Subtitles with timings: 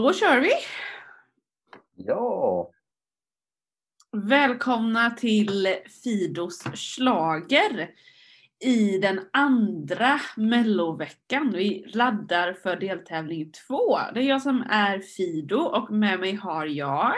[0.00, 0.50] Då kör vi!
[1.94, 2.70] Ja,
[4.12, 7.90] Välkomna till Fidos slager
[8.64, 11.52] i den andra melloveckan.
[11.54, 13.98] Vi laddar för deltävling två.
[14.14, 17.14] Det är jag som är Fido och med mig har jag...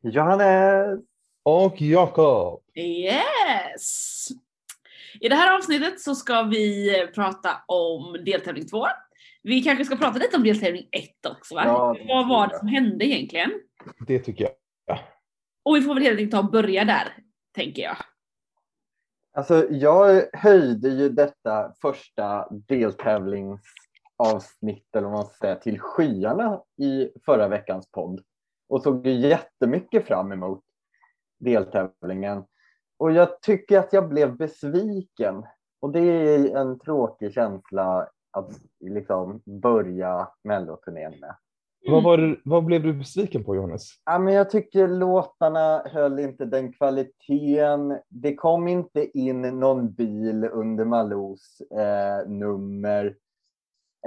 [0.00, 1.00] Johannes!
[1.42, 2.62] Och Jakob.
[2.74, 4.28] Yes!
[5.20, 8.86] I det här avsnittet så ska vi prata om deltävling två.
[9.42, 11.62] Vi kanske ska prata lite om deltävling ett också va?
[11.64, 13.50] Ja, Vad var det som hände egentligen?
[14.06, 14.52] Det tycker jag.
[15.64, 17.16] Och vi får väl helt enkelt ta och börja där,
[17.54, 17.96] tänker jag.
[19.34, 27.10] Alltså, jag höjde ju detta första deltävlingsavsnitt, eller vad man ska säga, till skyarna i
[27.24, 28.22] förra veckans podd
[28.68, 30.64] och såg ju jättemycket fram emot
[31.38, 32.44] deltävlingen.
[32.96, 35.44] Och jag tycker att jag blev besviken.
[35.80, 41.36] Och det är en tråkig känsla att liksom börja melloturnén med.
[41.86, 43.88] Vad, var vad blev du besviken på Johannes?
[44.04, 47.98] Ja, men jag tycker låtarna höll inte den kvaliteten.
[48.08, 53.16] Det kom inte in någon bil under Malous eh, nummer.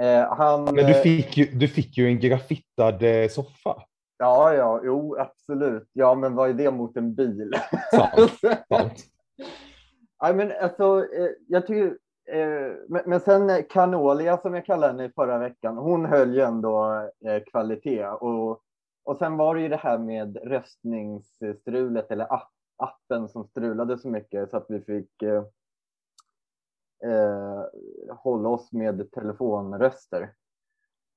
[0.00, 3.82] Eh, han, Men du fick ju, du fick ju en graffittad eh, soffa.
[4.18, 5.90] Ja, ja, jo, absolut.
[5.92, 7.52] Ja, men vad är det mot en bil?
[7.90, 8.32] Sant.
[8.68, 9.04] sant.
[10.18, 11.92] ja, men alltså, eh, jag tycker, eh,
[12.28, 16.34] Eh, men, men sen eh, Canolia som jag kallade henne i förra veckan, hon höll
[16.34, 16.92] ju ändå
[17.26, 18.06] eh, kvalitet.
[18.06, 18.62] Och,
[19.04, 24.08] och sen var det ju det här med röstningsstrulet eller app, appen som strulade så
[24.08, 25.44] mycket så att vi fick eh,
[28.16, 30.32] hålla oss med telefonröster.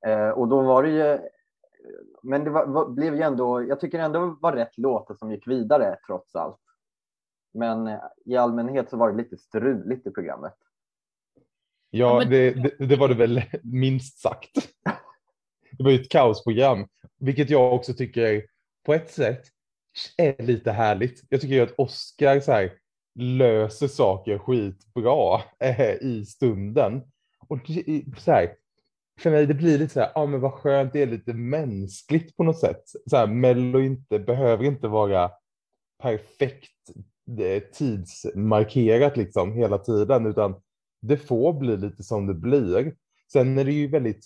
[0.05, 1.19] Eh, och då var det ju
[2.23, 5.31] men det var, var, blev ju ändå, jag tycker ändå det var rätt låtar som
[5.31, 6.61] gick vidare trots allt.
[7.53, 10.55] Men i allmänhet så var det lite struligt i programmet.
[11.89, 14.52] Ja, men- det, det, det var det väl minst sagt.
[15.72, 16.88] Det var ju ett kaosprogram,
[17.20, 18.45] vilket jag också tycker
[18.86, 19.42] på ett sätt
[20.17, 21.23] är lite härligt.
[21.30, 22.73] Jag tycker ju att Oscar så här,
[23.20, 27.02] löser saker skitbra eh, i stunden.
[27.48, 27.60] Och
[28.17, 28.56] så här,
[29.20, 32.38] för mig det blir lite så här, ja men vad skönt, det är lite mänskligt
[32.38, 32.83] på något sätt.
[33.10, 35.32] Så här, Mello inte, behöver inte vara
[36.04, 36.89] perfekt
[37.39, 40.61] eh, tidsmarkerat liksom hela tiden, utan
[41.02, 42.95] det får bli lite som det blir.
[43.32, 44.26] Sen är det ju väldigt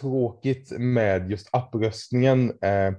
[0.00, 2.92] tråkigt med just appröstningen, eh,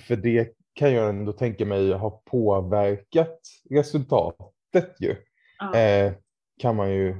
[0.00, 3.38] för det kan jag ändå tänka mig har påverkat
[3.70, 5.16] resultatet ju,
[5.58, 5.76] Ja.
[5.78, 6.12] eh,
[6.58, 7.16] kan man ju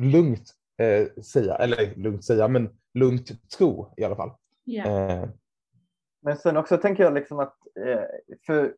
[0.00, 4.30] lugnt eh, säga, eller lugnt säga, men lugnt tro i alla fall.
[4.86, 5.28] Eh,
[6.22, 7.56] Men sen också tänker jag liksom att
[7.86, 8.04] eh,
[8.46, 8.74] för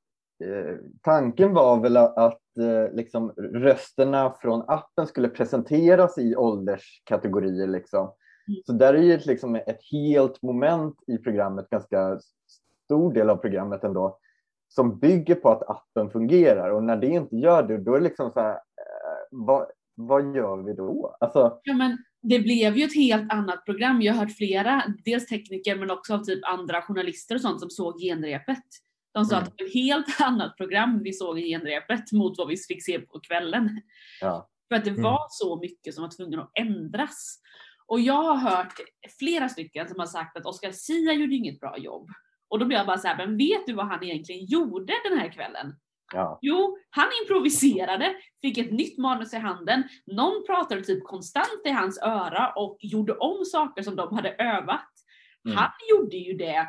[1.03, 8.01] tanken var väl att eh, liksom rösterna från appen skulle presenteras i ålderskategorier liksom.
[8.49, 8.61] Mm.
[8.65, 12.19] Så där är ju liksom ett helt moment i programmet, ganska
[12.85, 14.19] stor del av programmet ändå,
[14.69, 18.05] som bygger på att appen fungerar och när det inte gör det, då är det
[18.05, 21.17] liksom så här, eh, vad, vad gör vi då?
[21.21, 24.03] Alltså, Ja, men det blev ju ett helt annat program.
[24.03, 27.71] Jag har hört flera, dels tekniker men också av typ andra journalister och sånt som
[27.71, 28.65] såg genrepet.
[29.19, 29.49] De sa Mm.
[29.49, 32.85] att det var ett helt annat program vi såg i genrepet mot vad vi fick
[32.85, 33.81] se på kvällen.
[34.21, 34.49] ja.
[34.69, 35.03] För att det Mm.
[35.03, 37.39] var så mycket som var tvungen att ändras.
[37.87, 38.75] Och jag har hört
[39.19, 42.09] flera stycken som har sagt att Oscar Sia gjorde inget bra jobb.
[42.49, 45.19] Och då blir jag bara så här, men vet du vad han egentligen gjorde den
[45.19, 45.75] här kvällen?
[46.15, 46.39] ja.
[46.43, 51.99] Jo, han improviserade, fick ett nytt manus i handen, någon pratade typ konstant i hans
[52.03, 54.91] öra och gjorde om saker som de hade övat.
[55.45, 55.57] Mm.
[55.59, 56.69] Han gjorde ju det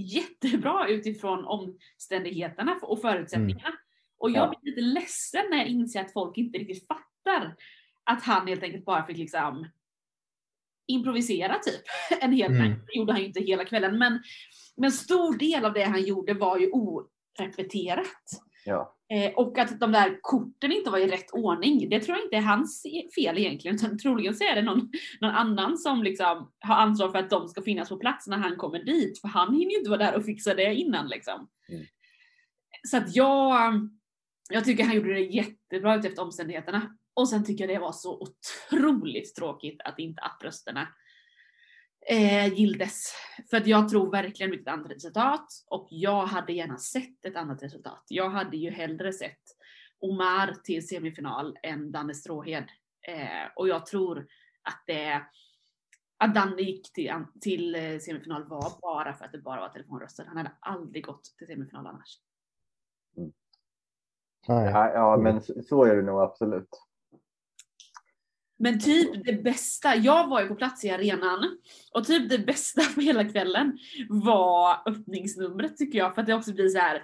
[0.00, 3.74] jättebra utifrån omständigheterna och förutsättningarna.
[4.18, 4.54] Och jag Ja.
[4.60, 7.56] blir lite ledsen när jag inser att folk inte riktigt fattar
[8.04, 9.68] att han helt enkelt bara fick liksom
[10.86, 11.82] improvisera typ.
[12.22, 12.72] En hel Mm.
[12.86, 14.22] Det gjorde han ju inte hela kvällen men,
[14.76, 18.30] men stor del av det han gjorde var ju orepeterat.
[18.64, 18.95] ja.
[19.08, 22.36] Eh, och att de där korten inte var i rätt ordning, det tror jag inte
[22.36, 22.82] är hans
[23.14, 23.76] fel egentligen.
[23.76, 27.48] Utan troligen så är det någon, någon annan som liksom har ansvar för att de
[27.48, 29.20] ska finnas på plats när han kommer dit.
[29.20, 31.48] För han hinner ju inte vara där och fixa det innan liksom.
[31.68, 31.86] Mm.
[32.88, 33.88] Så att jag,
[34.50, 36.96] jag tycker han gjorde det jättebra efter omständigheterna.
[37.14, 40.88] Och sen tycker jag det var så otroligt tråkigt att inte apprösterna
[42.10, 43.12] eh, gildes.
[43.50, 47.36] För att jag tror verkligen på ett annat resultat och jag hade gärna sett ett
[47.36, 48.04] annat resultat.
[48.08, 49.40] Jag hade ju hellre sett
[50.00, 52.64] Omar till semifinal än Danne Stråhed.
[53.08, 54.18] Eh, och jag tror
[54.62, 55.22] att det
[56.18, 60.24] att Danne gick till, till eh, semifinal var bara för att det bara var telefonröster.
[60.24, 62.18] Han hade aldrig gått till semifinal annars.
[64.48, 64.64] nej.
[64.72, 66.68] Ja, ja, men så- så är det nog absolut.
[68.58, 71.58] Men typ det bästa, jag var ju på plats i arenan
[71.94, 76.52] och typ det bästa på hela kvällen var öppningsnumret tycker jag för att det också
[76.52, 77.02] blir så här.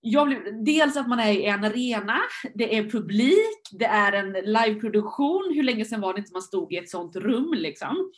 [0.00, 2.18] Jag blev, dels att man är i en arena,
[2.54, 6.72] det är publik, det är en liveproduktion, hur länge sedan var det inte man stod
[6.72, 8.12] i ett sånt rum liksom?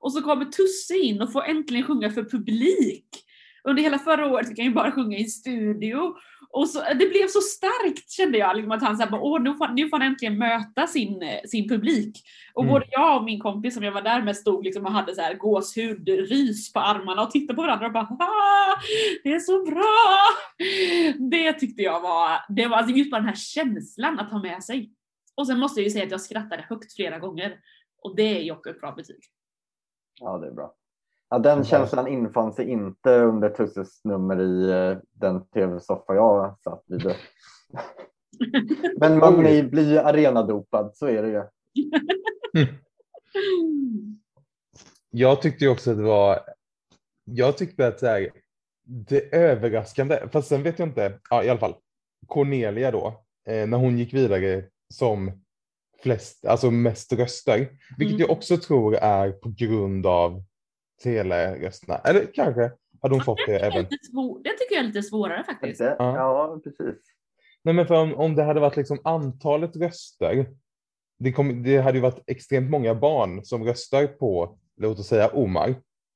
[0.00, 3.23] Och så kommer Tusse in och får äntligen sjunga för publik.
[3.68, 6.14] Under hela förra året fick han ju bara sjunga i studio.
[6.50, 9.68] Och så, det blev så starkt kände jag, liksom att han sa åh nu får,
[9.68, 12.22] nu får han äntligen möta sin, sin publik.
[12.54, 12.72] Och Mm.
[12.72, 15.20] både jag och min kompis som jag var där med stod liksom och hade så
[15.20, 18.76] här gåshud, rys på armarna och tittade på varandra och bara ah,
[19.24, 20.16] det är så bra!
[21.30, 24.64] Det tyckte jag var, det var alltså just bara den här känslan att ha med
[24.64, 24.90] sig.
[25.34, 27.58] Och sen måste jag ju säga att jag skrattade högt flera gånger.
[28.02, 29.20] Och det är ju också ett bra betyg.
[30.20, 30.74] Ja, det är bra.
[31.34, 36.84] Ja, den känslan infann sig inte under Tusses nummer i eh, den tv-soffa jag satt
[36.86, 37.02] vid.
[39.00, 41.42] Men Magni blir ju arenadopad, så är det ju.
[45.10, 46.40] Jag tyckte ju också att det var,
[47.24, 48.30] jag tyckte att så här,
[48.84, 51.74] det överraskande, fast sen vet jag inte, ja i alla fall,
[52.26, 53.06] Cornelia då,
[53.48, 54.64] eh, när hon gick vidare
[54.94, 55.32] som
[56.02, 58.20] flest, alltså mest röster, vilket Mm.
[58.20, 60.44] jag också tror är på grund av
[61.02, 62.70] telerösterna, eller kanske
[63.02, 63.84] hade hon fått det Det, även.
[63.84, 65.78] det tycker jag är lite svårare faktiskt.
[65.78, 66.16] Det, Ja.
[66.16, 66.96] ja, precis.
[67.62, 70.46] Nej men för om, om det hade varit liksom antalet röster,
[71.18, 75.28] det, kom, det hade ju varit extremt många barn som röstar på, låt oss säga
[75.28, 75.68] Omar.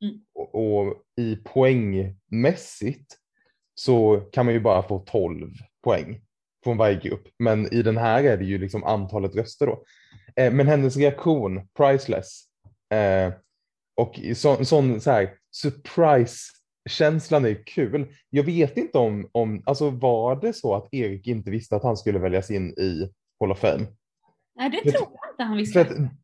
[0.02, 0.20] Mm.
[0.34, 3.16] Och, och i poängmässigt
[3.74, 5.50] så kan man ju bara få 12
[5.84, 6.20] poäng
[6.64, 7.28] från varje grupp.
[7.38, 9.84] Men i den här är det ju liksom antalet röster då.
[10.36, 12.42] Eh, men hennes reaktion, priceless.
[12.94, 13.32] Eh,
[13.98, 18.06] och i så, sån så här surprise-känslan är kul.
[18.30, 21.96] Jag vet inte om, om, alltså var det så att Erik inte visste att han
[21.96, 23.10] skulle väljas in i
[23.40, 23.86] Hall of Fame?
[24.56, 25.80] Nej, det tror jag inte han För visste.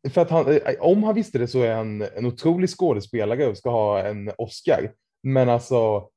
[0.06, 3.46] att, för att han, eh, om han visste det så är han en otrolig skådespelare
[3.46, 4.92] och ska ha en Oscar.
[5.22, 6.08] Men alltså,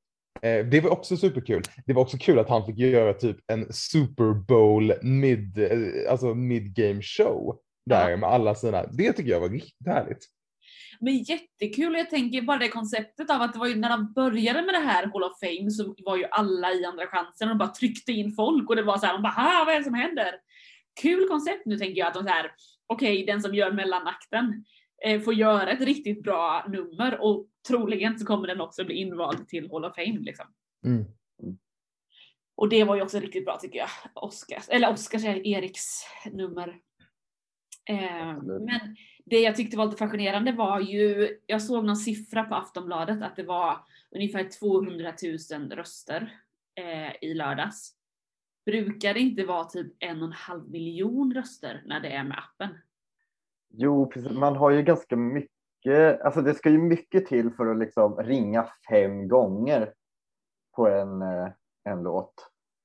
[0.42, 1.64] eh, det var också superkul.
[1.86, 6.34] Det var också kul att han fick göra typ en Super Bowl mid, eh, alltså
[6.34, 8.18] mid-game show där Ja.
[8.18, 8.86] med alla sina.
[8.88, 10.20] Det tycker jag var riktigt härligt.
[11.00, 14.62] Men jättekul jag tänker bara det konceptet av att det var ju när de började
[14.62, 17.58] med det här Hall of Fame så var ju alla i andra chansen och de
[17.58, 19.84] bara tryckte in folk och det var så här, de bara "Ah, vad är det
[19.86, 20.32] som händer?
[21.02, 22.52] Kul koncept nu tänker jag att de så här,
[22.88, 24.66] okej den som gör mellanakten
[25.06, 29.48] eh, får göra ett riktigt bra nummer och troligen så kommer den också bli invald
[29.48, 30.46] till Hall of Fame liksom.
[30.86, 31.06] Mm.
[32.56, 33.90] Och det var ju också riktigt bra tycker jag.
[34.14, 36.02] Oscars, eller Oscars, Eriks
[36.32, 36.78] nummer.
[37.90, 38.96] Eh, men
[39.30, 43.36] det jag tyckte var lite fascinerande var ju, jag såg någon siffra på Aftonbladet att
[43.36, 43.78] det var
[44.12, 45.14] ungefär 200
[45.52, 46.40] 000 röster
[46.76, 47.94] eh, i lördags.
[48.66, 52.38] Brukar det inte vara typ en och en halv miljon röster när det är med
[52.38, 52.78] appen?
[53.70, 54.32] Jo, precis.
[54.32, 58.70] Man har ju ganska mycket, alltså det ska ju mycket till för att liksom ringa
[58.90, 59.94] fem gånger
[60.76, 61.48] på en, eh,
[61.84, 62.34] en låt.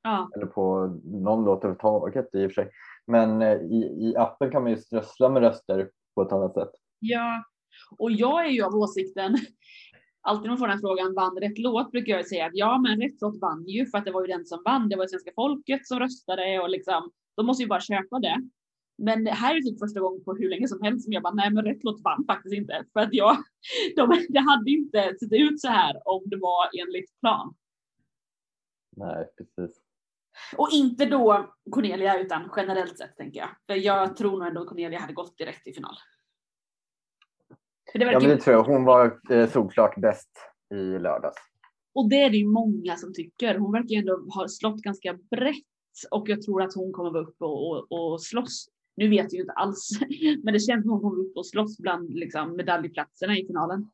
[0.02, 2.70] Ja, Eller på någon låt överhuvudtaget i och för sig.
[3.06, 6.70] Men eh, i, i appen kan man ju strössla med röster på ett annat sätt.
[7.00, 7.44] ja.
[7.98, 9.36] Och jag är ju av åsikten,
[10.20, 13.00] alltid när man får den frågan, vann rätt låt, brukar jag säga att ja, men
[13.00, 14.88] rätt låt vann ju för att det var ju den som vann.
[14.88, 18.48] Det var ju svenska folket som röstade och liksom, de måste ju bara köpa det.
[18.98, 21.34] Men det här är typ första gången på hur länge som helst som jag bara,
[21.34, 22.84] nej men rätt låt vann faktiskt inte.
[22.92, 23.36] För att jag,
[23.96, 27.54] de, det hade inte sett ut så här om det var enligt plan.
[28.96, 29.81] Nej, precis.
[30.56, 33.48] Och inte då Cornelia utan generellt sett tänker jag.
[33.66, 35.94] För jag tror nog ändå att Cornelia hade gått direkt till final.
[37.92, 38.64] För det Ja, men det tror jag.
[38.64, 40.30] Hon var eh, solklart bäst
[40.74, 41.36] i lördags.
[41.94, 43.58] Och det är det ju många som tycker.
[43.58, 45.56] Hon verkar ju ändå ha slått ganska brett
[46.10, 48.68] och jag tror att hon kommer vara uppe och, och, och slåss.
[48.96, 49.90] Nu vet jag ju inte alls,
[50.42, 53.90] men det känns som hon kommer upp och slåss bland liksom, medaljplatserna i finalen.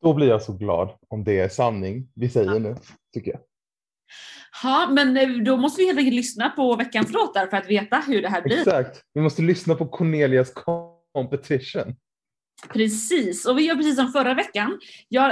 [0.00, 2.76] Då blir jag så glad om det är sanning vi säger nu,
[3.12, 3.40] tycker jag.
[4.62, 8.02] Ja, men eh, då måste vi helt enkelt lyssna på veckans låtar för att veta
[8.06, 8.58] hur det här blir.
[8.58, 9.02] Exakt.
[9.14, 10.52] Vi måste lyssna på Cornelias
[11.14, 11.94] competition.
[12.72, 14.80] Precis, och vi gör precis som förra veckan.
[15.08, 15.30] Jag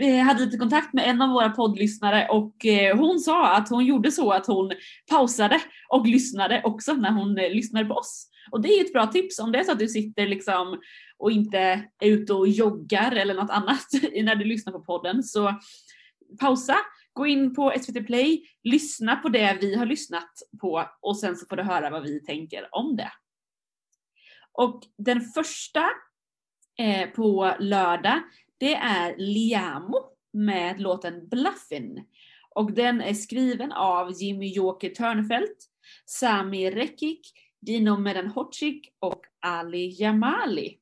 [0.00, 3.86] eh, hade lite kontakt med en av våra poddlyssnare och eh, hon sa att hon
[3.86, 4.72] gjorde så att hon
[5.10, 8.30] pausade och lyssnade också när hon lyssnade på oss.
[8.50, 10.80] Och det är ett bra tips om det är så att du sitter liksom
[11.18, 11.58] och inte
[12.00, 13.86] är ute och joggar eller något annat
[14.22, 15.22] när du lyssnar på podden.
[15.22, 15.54] Så
[16.40, 16.76] pausa,
[17.12, 21.46] gå in på SVT Play, lyssna på det vi har lyssnat på och sen så
[21.46, 23.12] får du höra vad vi tänker om det.
[24.52, 25.90] Och den första
[26.78, 28.22] eh, på lördag,
[28.58, 30.00] det är Liamo
[30.32, 32.04] med låten Bluffin.
[32.54, 35.64] Och den är skriven av Jimmy Joker Törnfeldt,
[36.06, 37.20] Sami Rekik,
[37.60, 40.79] Dino Medanhodzic och Ali Jamali.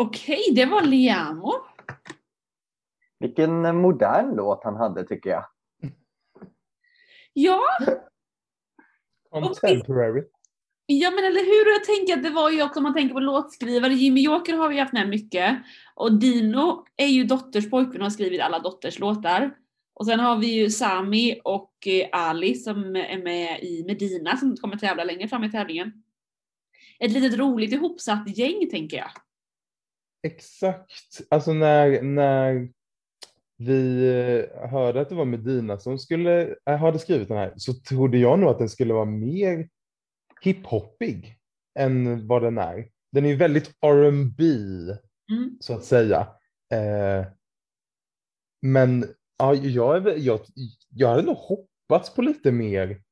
[0.00, 1.52] Okej, det var Liamo.
[3.18, 5.44] Vilken modern låt han hade tycker jag.
[7.32, 7.60] Ja,
[9.30, 10.22] Contemporary.
[10.86, 13.20] Ja men eller hur, jag tänker att det var ju också om man tänker på
[13.20, 15.58] låtskrivare, Jimmy Joker har vi haft med mycket.
[15.94, 19.56] Och Dino är ju dotters pojkvän och har skrivit alla dotters låtar.
[19.94, 24.56] Och sen har vi ju Sami och eh, Ali som är med i Medina som
[24.56, 26.02] kommer tävla längre fram i tävlingen.
[26.98, 29.10] Ett litet roligt ihopsatt gäng tänker jag.
[30.22, 31.20] Exakt.
[31.30, 32.68] Alltså när, när
[33.56, 37.74] vi eh, hörde att det var Medina som skulle, äh, hade skrivit den här så
[37.74, 39.68] trodde jag nog att den skulle vara mer
[40.40, 41.36] hiphoppig
[41.78, 42.88] än vad den är.
[43.12, 44.44] Den är väldigt R&B
[45.32, 45.56] Mm.
[45.60, 46.28] så att säga.
[46.72, 47.26] Eh,
[48.62, 50.40] men ja, jag, jag,
[50.88, 53.02] jag hade nog hoppats på lite mer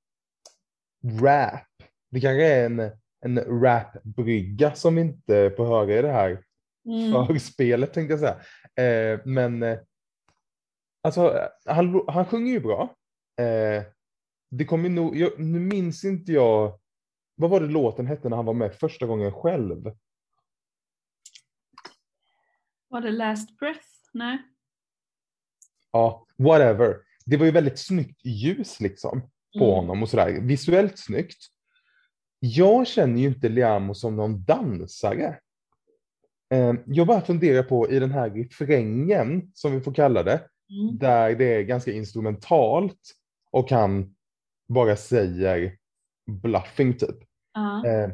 [1.21, 1.63] rap.
[2.11, 2.91] Det kanske är en,
[3.25, 6.46] en rapbrygga som vi inte får höra i det här
[6.87, 7.27] Mm.
[7.27, 8.41] förspelet tänkte jag säga.
[8.89, 9.79] Eh, men eh,
[11.03, 12.95] alltså, han, han sjunger ju bra.
[13.41, 13.83] Eh,
[14.51, 16.79] det kommer nog, jag, nu minns inte jag,
[17.35, 19.93] vad var det låten hette när han var med första gången själv?
[22.89, 23.87] Var det Last Breath?
[24.13, 24.39] Nej.
[25.93, 26.97] Ja, whatever.
[27.27, 29.21] Det var ju väldigt snyggt ljus liksom
[29.59, 29.75] på Mm.
[29.75, 30.41] honom och sådär.
[30.41, 31.39] Visuellt snyggt.
[32.39, 35.41] Jag känner ju inte Liamo som någon dansare.
[36.51, 40.99] Eh, jag bara funderar på i den här refrängen, som vi får kalla det, Mm.
[40.99, 43.01] där det är ganska instrumentalt
[43.51, 44.15] och han
[44.69, 45.77] bara säger
[46.27, 47.17] bluffing typ.
[47.55, 47.87] Ja.
[47.87, 48.11] Eh,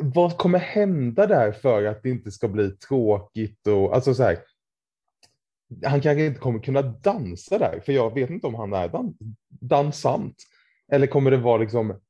[0.00, 4.38] vad kommer hända där för att det inte ska bli tråkigt och alltså så här.
[5.84, 9.14] Han kanske inte kommer kunna dansa där, för jag vet inte om han är dan
[9.48, 10.36] dansant.
[10.92, 12.00] Eller kommer det vara liksom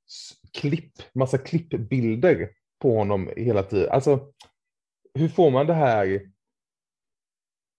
[0.52, 2.48] klipp, massa klippbilder
[2.82, 3.90] på honom hela tiden?
[3.90, 4.32] Alltså,
[5.14, 6.20] hur får man det här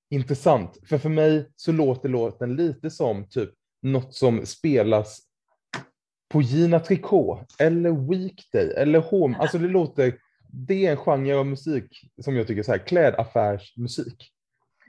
[0.10, 0.78] intressant?
[0.90, 3.50] För för mig så låter låten lite som typ
[3.82, 5.20] något som spelas
[6.30, 9.38] på Gina Tricot eller Weekday eller Home.
[9.38, 10.18] Alltså det låter,
[10.50, 14.32] det är en genre av musik som jag tycker är så här klädaffärsmusik.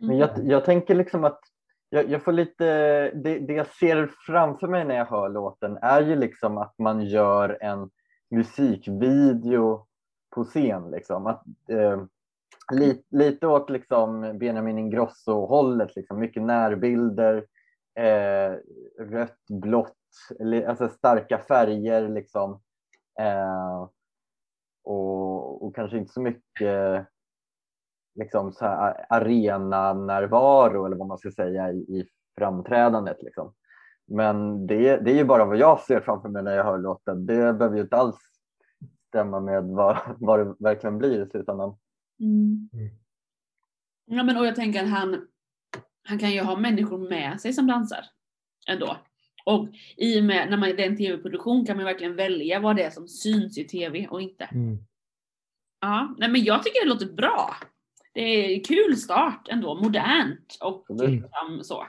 [0.01, 1.41] Men jag, jag tänker liksom att
[1.89, 2.65] jag, jag får lite,
[3.11, 7.07] det, det jag ser framför mig när jag hör låten är ju liksom att man
[7.07, 7.91] gör en
[8.31, 9.87] musikvideo
[10.35, 10.91] på scen.
[10.91, 11.27] Liksom.
[11.27, 12.03] Att, eh,
[12.73, 16.19] lite, lite åt liksom Benjamin Ingrosso-hållet, liksom.
[16.19, 17.47] mycket närbilder,
[17.99, 18.53] eh,
[18.99, 19.97] rött, blått,
[20.67, 22.09] alltså starka färger.
[22.09, 22.61] Liksom.
[23.21, 23.89] Eh,
[24.85, 27.07] och, och kanske inte så mycket
[28.15, 32.09] liksom så här arena-närvaro eller vad man ska säga i, i
[32.39, 33.23] framträdandet.
[33.23, 33.55] Liksom.
[34.07, 37.27] Men det, det är ju bara vad jag ser framför mig när jag hör låten.
[37.27, 38.17] Det behöver ju inte alls
[39.09, 41.77] stämma med vad, vad det verkligen blir i slutändan.
[42.21, 42.69] Mm.
[42.73, 42.95] Mm.
[44.05, 45.27] Ja men och jag tänker att han,
[46.03, 48.05] han kan ju ha människor med sig som dansar
[48.69, 48.97] ändå.
[49.45, 52.77] Och i och med när man det är en tv-produktion kan man verkligen välja vad
[52.77, 54.49] det är som syns i tv och inte.
[55.81, 57.55] Ja, nej men jag tycker det låter bra.
[58.13, 61.87] Det är kul start ändå, modernt och liksom så.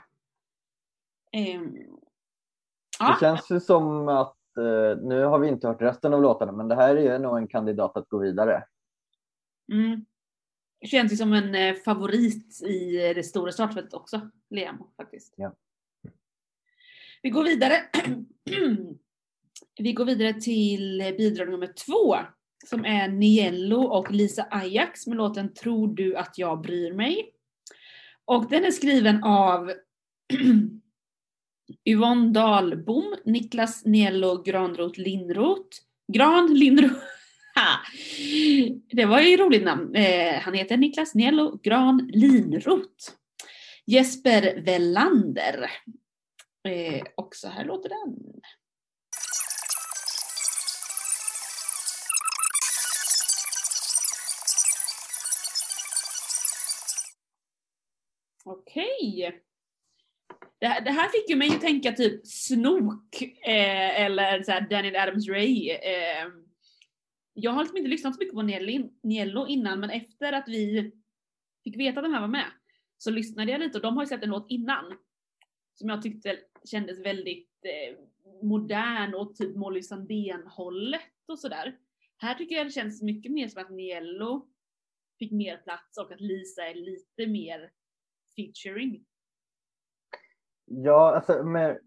[1.32, 1.60] Det
[3.00, 6.68] ja, känns ju som att, eh, nu har vi inte hört resten av låtarna, men
[6.68, 8.64] det här är ju nog en kandidat att gå vidare.
[9.72, 10.06] mm.
[10.86, 15.34] Känns ju som en eh, favorit i det stora startfältet också, Liam faktiskt.
[15.38, 15.56] Ja.
[17.22, 17.84] Vi går vidare.
[19.80, 22.16] Vi går vidare till bidrag nummer två
[22.66, 27.34] som är Niello och Lisa Ajax med låten Tror du att jag bryr mig?
[28.26, 29.72] Och den är skriven av
[31.86, 35.78] Yvonne Dahlbom, Niklas Niello Granroth Lindroth.
[36.14, 37.17] Gran Lindroth.
[38.92, 39.96] Det var ju ett roligt namn.
[39.96, 43.12] Eh, han heter Niklas Nello Gran Linroth.
[43.86, 45.72] Jesper Velander.
[46.68, 48.16] Eh, och så här låter den.
[58.46, 59.42] Okej.
[60.60, 64.62] Det, här- det här fick ju mig att tänka typ Snook eh, eller så här
[64.70, 65.70] Daniel Adams-Ray.
[65.82, 66.28] Eh,
[67.40, 70.92] jag har liksom inte lyssnat så mycket på Niello- innan men efter att vi
[71.64, 72.46] fick veta att de här var med
[72.98, 74.98] så lyssnade jag lite och de har ju släppt en låt innan
[75.74, 77.98] som jag tyckte kändes väldigt eh,
[78.44, 81.78] modern och typ Molly Sandén-hållet och sådär.
[82.18, 84.48] Här tycker jag det känns mycket mer som att Niello
[85.20, 87.72] fick mer plats och att Lisa är lite mer
[88.36, 89.06] featuring.
[90.66, 91.80] Ja, alltså med,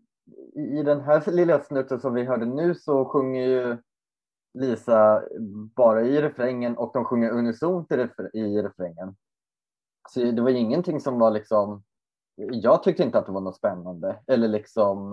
[0.56, 3.76] i den här lilla snutten som vi hörde nu så sjunger ju
[4.54, 5.22] Lisa
[5.76, 9.16] bara i refrängen och de sjunger unisont i, refr i refrängen.
[10.08, 11.82] Så det var ingenting som var liksom,
[12.36, 15.12] jag tyckte inte att det var något spännande eller liksom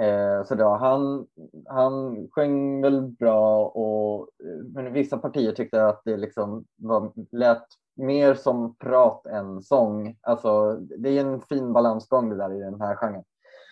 [0.00, 1.26] eh, så då, han,
[1.68, 4.28] han sjöng väl bra och
[4.74, 10.16] men vissa partier tyckte att det liksom var, lät mer som prat än sång.
[10.20, 13.24] Alltså det är en fin balansgång det där i den här genren.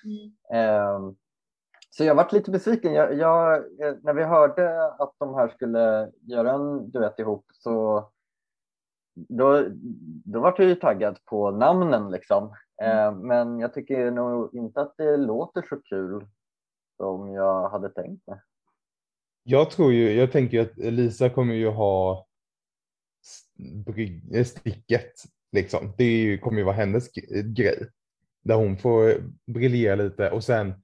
[0.05, 0.33] Mm.
[0.53, 1.13] Eh,
[1.91, 2.95] så jag varit lite besviken.
[2.95, 3.65] Jag, jag,
[4.03, 8.09] när vi hörde att de här skulle göra en duett ihop så
[9.15, 9.65] då,
[10.25, 12.55] då var jag ju taggad på namnen liksom.
[12.83, 16.27] Eh, men jag tycker nog inte att det låter så kul
[16.97, 18.41] som jag hade tänkt mig.
[19.43, 22.27] Jag tror ju, jag tänker att Lisa kommer ju ha
[23.87, 25.13] bry- sticket
[25.53, 25.93] liksom.
[25.97, 27.13] Det ju, kommer ju vara hennes
[27.57, 27.89] grej.
[28.43, 29.15] Där hon får
[29.47, 30.75] briljera lite och sen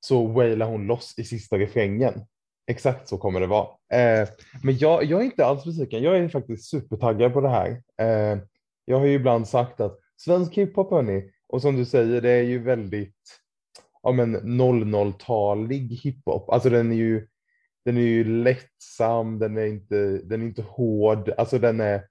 [0.00, 2.26] så wailar hon loss i sista refrängen.
[2.66, 3.68] Exakt så kommer det vara.
[3.92, 4.28] Eh,
[4.62, 6.02] men jag, jag är inte alls besviken.
[6.02, 7.82] Jag är faktiskt supertaggad på det här.
[8.00, 8.38] Eh,
[8.84, 12.42] jag har ju ibland sagt att svensk hiphop hörni, och som du säger, det är
[12.42, 13.40] ju väldigt
[14.02, 16.50] ja, men 00-talig hiphop.
[16.50, 17.28] Alltså den är ju
[17.84, 22.04] den är ju lättsam, den är inte, den är inte hård, alltså den är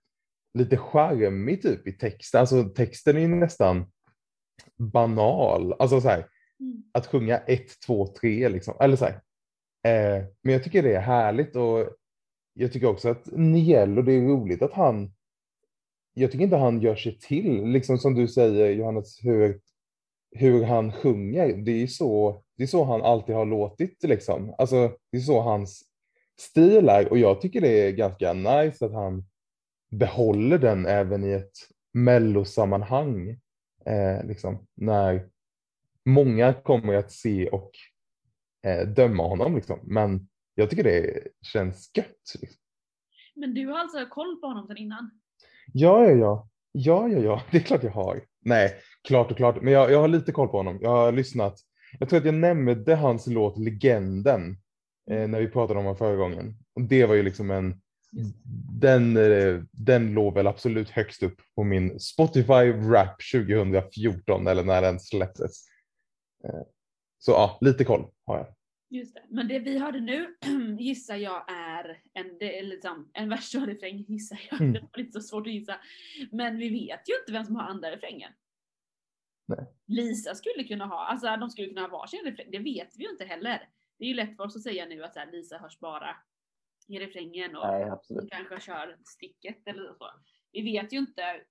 [0.54, 2.40] lite charmig typ i texten.
[2.40, 3.92] Alltså texten är ju nästan
[4.78, 5.74] banal.
[5.80, 6.26] Alltså så här,
[6.60, 6.84] Mm.
[6.92, 8.74] att sjunga ett, två, tre liksom.
[8.80, 9.14] Eller så här.
[9.84, 11.90] Eh, men jag tycker det är härligt och
[12.54, 15.12] jag tycker också att Niello, det är roligt att han
[16.20, 19.60] jag tycker inte han gör sig till, liksom som du säger Johannes, hur,
[20.32, 21.54] hur han sjunger.
[21.54, 24.56] Det är så, det är så han alltid har låtit liksom.
[24.58, 25.84] Alltså, det är så hans
[26.40, 29.26] stil är och jag tycker det är ganska nice att han
[29.92, 31.58] behåller den även i ett
[31.94, 33.30] mellosammanhang.
[33.86, 35.30] Eh, liksom, när
[36.08, 37.72] många kommer att se och
[38.66, 39.56] eh, döma honom.
[39.56, 39.80] Liksom.
[39.84, 42.34] Men jag tycker det känns gött.
[42.42, 42.60] Liksom.
[43.36, 45.12] Men du har alltså koll på honom sedan innan?
[45.74, 46.50] Ja, ja, ja.
[46.72, 47.42] Ja, ja, ja.
[47.52, 48.22] Det är klart jag har.
[48.46, 48.74] Nej,
[49.08, 49.62] klart och klart.
[49.62, 50.80] Men jag, jag har lite koll på honom.
[50.82, 51.60] Jag har lyssnat.
[52.00, 54.58] Jag tror att jag nämnde hans låt Legenden
[55.12, 56.56] eh, när vi pratade om honom förra gången.
[56.76, 57.82] Och det var ju liksom en
[58.80, 64.82] den, eh, den låg väl absolut högst upp på min Spotify Rap 2014 eller när
[64.82, 65.64] den släpptes.
[66.44, 66.62] Eh,
[67.18, 68.48] Så ja, lite koll har jag.
[68.90, 69.24] Just det.
[69.30, 70.38] Men det vi hörde nu
[70.80, 74.62] gissar jag är en, det är liksom, en vers och refräng gissar jag.
[74.62, 74.74] Mm.
[74.74, 75.80] Det var lite så svårt att gissa.
[76.32, 78.32] Men vi vet ju inte vem som har andra refrängen.
[79.48, 79.66] Nej.
[79.88, 82.52] Lisa skulle kunna ha, alltså de skulle kunna ha varsin refräng.
[82.52, 83.70] Det vet vi ju inte heller.
[84.00, 86.16] Det är ju lätt för oss att säga nu att så här, Lisa hörs bara
[86.88, 87.92] i refrängen och Nej,
[88.30, 90.10] kanske kör sticket eller så.
[90.52, 91.42] Vi vet ju inte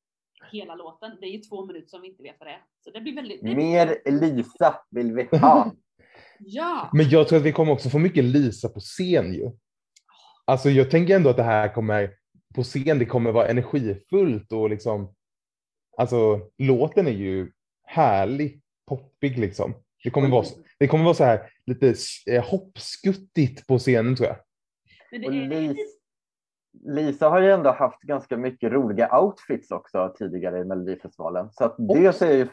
[0.53, 1.17] hela låten.
[1.21, 2.65] Det är ju två minuter som vi inte vet vad det är.
[2.85, 3.41] Så det blir väldigt...
[3.41, 5.73] Det blir, Mer Lisa vill vi ha.
[6.39, 6.91] ja!
[6.93, 9.51] Men jag tror att vi kommer också få mycket Lisa på scen ju.
[10.45, 12.15] Alltså jag tänker ändå att det här kommer
[12.55, 15.15] på scen, det kommer vara energifullt och liksom,
[15.97, 17.53] alltså låten är ju
[17.85, 19.75] härlig, poppig liksom.
[20.05, 20.47] Det kommer vara,
[20.79, 21.95] det kommer vara så här lite
[22.31, 24.37] eh, hoppskuttigt på scenen tror jag.
[25.11, 25.21] Men
[25.51, 25.77] det är,
[26.85, 31.49] Lisa har ju ändå haft ganska mycket roliga outfits också tidigare i Melodifestivalen.
[31.53, 32.49] Så att det Och- ser ju...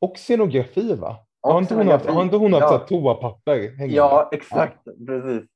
[0.00, 1.16] Och scenografi va?
[1.40, 2.78] Och har, inte hon haft, har inte hon haft Ja.
[2.78, 3.94] toapapper hängande?
[3.94, 4.78] Ja, exakt.
[5.06, 5.48] Precis.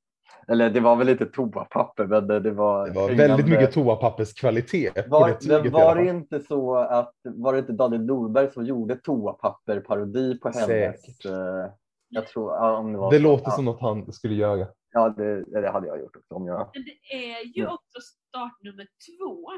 [0.49, 2.87] Eller det var väl inte toapapper, men det, det var...
[2.87, 4.95] Det var hängande- väldigt mycket toapapperskvalitet.
[4.95, 8.64] på Var, det men var det inte så att, var det inte Daniel Norberg som
[8.66, 10.66] gjorde toapapper-parodi på hennes...
[10.66, 11.25] Säkert.
[11.25, 11.73] eh,
[12.09, 13.23] jag tror, ja, om det var Det så.
[13.23, 13.51] låter ja.
[13.51, 14.66] som något han skulle göra.
[14.96, 16.70] Ja, det, det hade jag gjort också om jag...
[16.74, 17.74] Men det är ju Mm.
[17.74, 19.50] också startnummer två,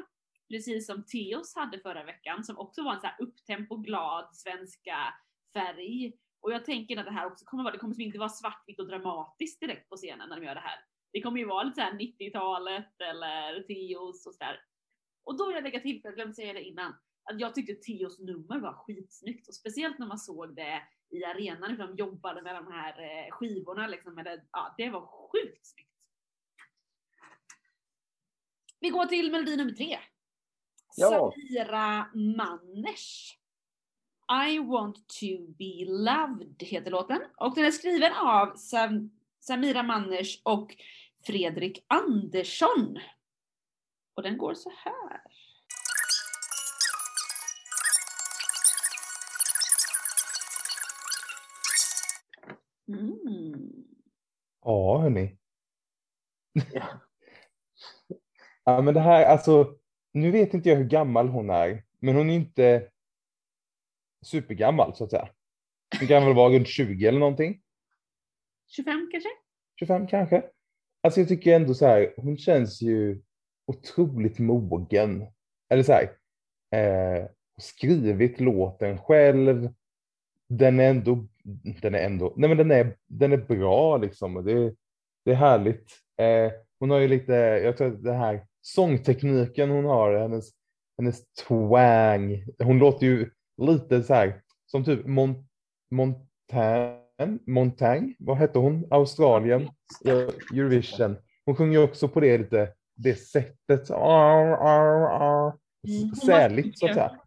[0.53, 4.97] precis som Theos hade förra veckan, som också var en så här upptempo, glad svenska
[5.55, 6.13] färg.
[6.43, 8.81] Och jag tänker att det här också kommer vara, det kommer som inte vara svartvitt
[8.81, 10.79] och dramatiskt direkt på scenen när de gör det här.
[11.13, 14.57] Det kommer ju vara lite så här 90-talet eller Theos och sådär.
[15.25, 16.93] Och då vill jag lägga till, för jag glömde säga det innan,
[17.31, 21.71] att jag tyckte Theos nummer var skitsnyggt och speciellt när man såg det i arenan,
[21.71, 25.89] hur de jobbade med de här eh, skivorna liksom, det, ja, det var sjukt snyggt.
[28.81, 29.99] Vi går till melodi nummer tre.
[30.97, 31.33] Ja.
[31.35, 33.39] Samira Manners.
[34.49, 37.21] I want to be loved heter låten.
[37.37, 40.77] Och den är skriven av Sam Samira Manners och
[41.27, 42.99] Fredrik Andersson.
[44.15, 45.21] Och den går så här.
[52.89, 53.85] Mm.
[54.65, 55.39] Ja, hörni.
[56.73, 56.83] Ja.
[58.65, 59.77] Ja, men det här, alltså,
[60.13, 62.91] nu vet inte jag hur gammal hon är, men hon är inte
[64.23, 65.29] supergammal så att säga.
[65.99, 67.63] Hon kan väl vara runt 20 eller någonting.
[68.69, 69.29] 25 kanske?
[69.79, 70.43] 25 kanske.
[71.03, 73.23] Alltså jag tycker ändå så här, hon känns ju
[73.67, 75.27] otroligt mogen.
[75.69, 76.19] Eller så här,
[76.71, 77.29] eh,
[77.61, 79.75] skrivit låten själv.
[80.49, 81.27] Den är ändå,
[81.83, 84.45] den är ändå, nej men den är, den är bra liksom.
[84.45, 84.75] Det,
[85.25, 85.93] det är härligt.
[86.21, 90.51] Eh, hon har ju lite, jag tror att den här sångtekniken hon har, hennes,
[90.99, 92.45] hennes twang.
[92.59, 93.31] Hon låter ju
[93.63, 95.49] lite så här som typ Mon,
[95.91, 98.87] Montagne, Montagne, vad hette hon?
[98.91, 99.69] Australien,
[100.53, 101.17] Eurovision.
[101.45, 103.91] Hon sjunger också på det lite, det sättet.
[103.91, 105.59] Ar, ar, ar.
[105.89, 107.21] Mm, hon Säligt så att säga.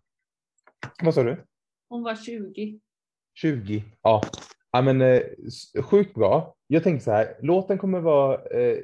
[1.04, 1.46] Vad sa du?
[1.90, 2.80] Hon var 20.
[3.42, 3.84] 20.
[4.02, 4.22] Ja,
[4.72, 5.22] ja men eh,
[5.82, 6.56] sjukt bra.
[6.68, 8.78] Jag tänker så här, låten kommer vara eh,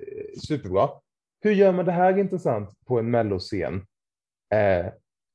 [0.48, 0.90] superbra.
[1.42, 3.86] Hur gör man det här intressant på en melloscen?
[4.54, 4.86] Eh,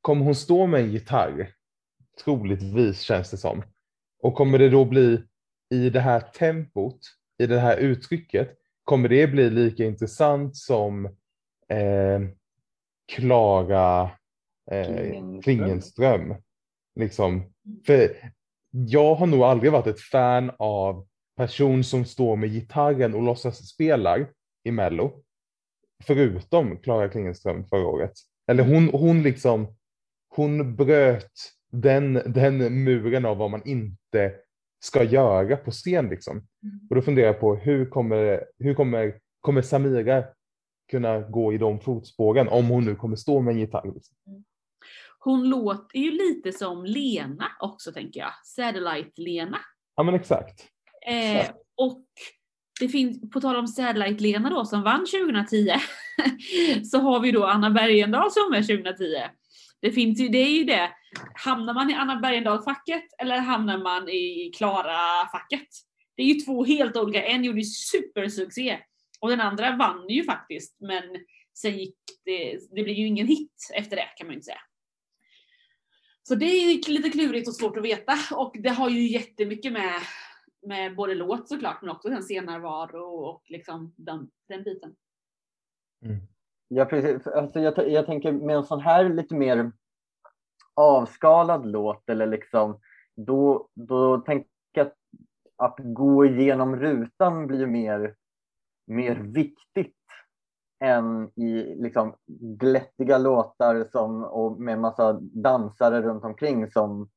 [0.01, 1.55] kommer hon stå med en gitarr?
[2.25, 3.63] Troligtvis känns det som.
[4.23, 5.23] Och kommer det då bli
[5.71, 6.99] i det här tempot,
[7.39, 11.07] i det här uttrycket, kommer det bli lika intressant som
[11.69, 12.21] eh,
[13.13, 14.11] Klara
[14.71, 15.41] eh.
[15.43, 16.35] Klingenström?
[17.01, 17.53] Liksom.
[17.87, 18.17] För
[18.73, 21.07] jag har nog aldrig varit ett fan av
[21.37, 24.31] person som står med gitarren och låtsas spelar
[24.65, 25.23] i Mello.
[26.05, 28.13] Förutom Klara Klingenström förra året.
[28.47, 29.67] Eller hon, hon liksom,
[30.29, 31.33] hon bröt
[31.73, 34.35] den, den muren av vad man inte
[34.85, 36.47] ska göra på scen liksom.
[36.91, 40.25] Och då funderar jag på hur kommer, hur kommer, kommer Samira
[40.91, 43.93] kunna gå i de fotspåren om hon nu kommer stå med en gitarr?
[43.95, 44.17] Liksom.
[45.25, 48.33] Hon låter ju lite som Lena också tänker jag.
[48.45, 49.59] Satellite-Lena.
[49.97, 50.69] Ja men exakt.
[51.07, 52.05] Eh, och
[52.81, 55.73] det finns, på tal om Satellite-Lena då som vann 2010,
[56.85, 59.15] så har vi då Anna Bergendahl som är 2010.
[59.81, 60.91] Det finns ju, det är ju det.
[61.35, 65.69] Hamnar man i Anna Bergendahl-facket eller hamnar man i Klara-facket?
[66.17, 67.25] Det är ju två helt olika.
[67.25, 68.79] En gjorde ju supersuccé
[69.21, 71.03] och den andra vann ju faktiskt, men
[71.55, 74.61] sen gick det, det blev ju ingen hit efter det kan man ju inte säga.
[76.23, 79.93] Så det är lite klurigt och svårt att veta och det har ju jättemycket med,
[80.67, 84.95] med både låt såklart men också den scenärvaro och liksom den, den biten.
[86.05, 86.21] Mm.
[86.69, 87.27] Ja, precis.
[87.27, 89.73] Alltså, jag, jag tänker med en sån här lite mer
[90.75, 92.81] avskalad låt eller liksom
[93.17, 94.97] då, då tänker jag att,
[95.57, 98.17] att gå igenom rutan blir mer,
[98.87, 99.97] mer viktigt
[100.83, 102.15] än i liksom
[102.59, 107.09] glättiga låtar som, och med massa dansare runt omkring som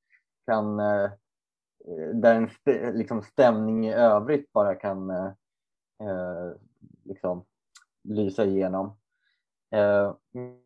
[0.45, 1.09] kan eh,
[2.13, 5.25] där en st- liksom stämning i övrigt bara kan eh,
[6.03, 6.51] eh,
[7.03, 7.45] liksom
[8.03, 8.85] lysa igenom.
[9.75, 10.13] Eh,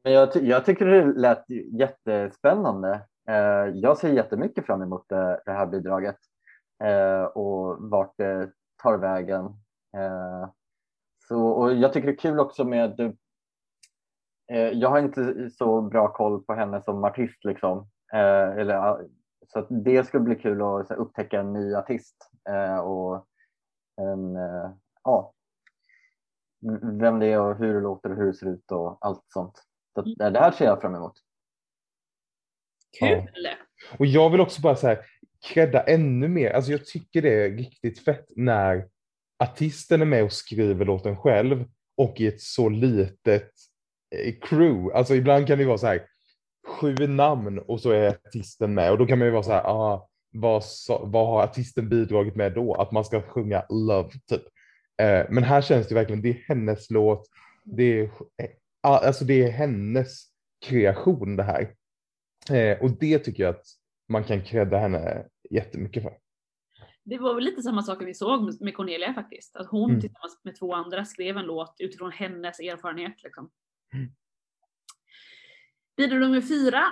[0.03, 3.01] Men jag, ty- jag tycker det lät jättespännande.
[3.29, 6.17] Eh, Jag ser jättemycket fram emot det, det här bidraget
[6.83, 8.51] eh, och vart det
[8.83, 9.45] tar vägen.
[9.97, 10.49] Eh,
[11.29, 12.99] så, och jag tycker det är kul också med
[14.51, 17.89] eh, jag har inte så bra koll på henne som artist liksom.
[18.13, 19.01] Eh, eller, ja,
[19.47, 22.15] så att det skulle bli kul att så, här, upptäcka en ny artist
[22.49, 23.27] eh, och
[24.01, 24.71] en, eh,
[25.03, 25.33] ja,
[26.81, 29.63] vem det är och hur det låter och hur det ser ut och allt sånt.
[29.93, 31.13] Så eh, det här ser jag fram emot.
[32.99, 33.31] Kul!
[33.99, 35.05] Och jag vill också bara så här,
[35.53, 36.51] credda ännu mer.
[36.51, 38.89] Alltså jag tycker det är riktigt fett när
[39.39, 41.65] artisten är med och skriver låten själv
[41.97, 43.51] och i ett så litet
[44.15, 44.97] eh, crew.
[44.97, 46.05] Alltså ibland kan det vara så här
[46.67, 49.63] sju namn och så är artisten med och då kan man ju vara så här,
[49.63, 50.63] ah, vad,
[51.01, 52.73] vad har artisten bidragit med då?
[52.73, 54.41] Att man ska sjunga Love typ.
[55.01, 57.27] Eh, men här känns det verkligen, det är hennes låt,
[57.63, 58.49] det är, eh,
[58.81, 60.23] alltså det är hennes
[60.65, 61.73] kreation det här.
[62.51, 63.65] Eh, och det tycker jag att
[64.09, 66.17] man kan credda henne jättemycket för.
[67.09, 69.55] Det var väl lite samma sak vi såg med Cornelia faktiskt.
[69.55, 70.01] Att hon Mm.
[70.01, 73.23] tillsammans med två andra skrev en låt utifrån hennes erfarenhet.
[73.23, 73.49] Liksom.
[73.93, 74.09] Mm.
[75.97, 76.83] Bidrag nummer fyra.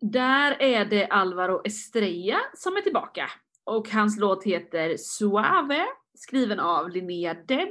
[0.00, 3.30] Där är det Alvaro Estrella som är tillbaka.
[3.64, 7.68] Och hans låt heter Suave, skriven av Linnea Deb,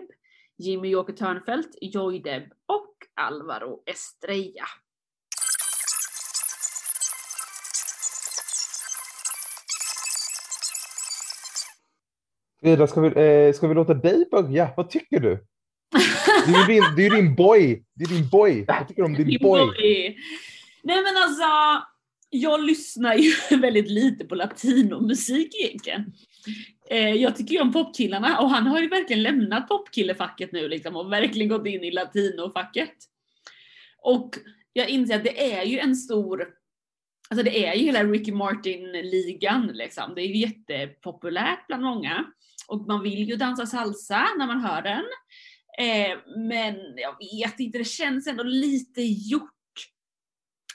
[0.58, 4.66] Jimmy Joker Törnfeldt, Joy Deb och Alvaro Estrella.
[12.62, 14.70] Frida, ska vi, eh, ska vi låta dig börja?
[14.78, 15.46] Vad tycker du?
[16.46, 17.84] Det är ju din, det är din boy.
[17.96, 18.66] Det är din boy.
[18.68, 19.62] Vad tycker du om din Min boy?
[19.66, 20.18] boy.
[20.84, 21.44] Nej men alltså,
[22.30, 26.14] jag lyssnar ju väldigt lite på latinomusik egentligen.
[26.90, 30.96] Eh, jag tycker ju om popkillarna och han har ju verkligen lämnat popkillefacket nu liksom
[30.96, 32.94] och verkligen gått in i latinofacket.
[34.02, 34.36] Och
[34.74, 36.48] jag inser att det är ju en stor
[37.30, 40.16] Alltså det är ju hela Ricky Martin-ligan liksom.
[40.16, 42.26] Det är ju jättepopulärt bland många.
[42.72, 45.04] Och man vill ju dansa salsa när man hör den.
[45.80, 49.50] Eh, men jag vet inte, det känns ändå lite gjort.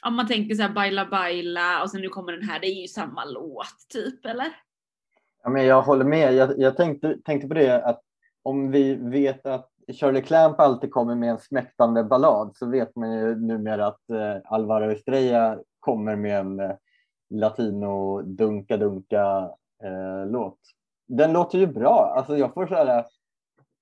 [0.06, 2.80] Om man tänker så här Baila Baila och sen nu kommer den här, det är
[2.80, 4.46] ju samma låt typ eller?
[5.42, 6.34] Ja, men jag håller med.
[6.34, 8.02] Jag, jag tänkte, tänkte på det att
[8.42, 13.12] om vi vet att Shirley Clamp alltid kommer med en smäktande ballad så vet man
[13.12, 16.76] ju numera att eh, Alvaro Estrella kommer med en eh,
[17.30, 19.50] latino dunka dunka
[19.82, 20.58] eh, låt.
[21.06, 22.12] Den låter ju bra.
[22.16, 23.04] Alltså jag får så här,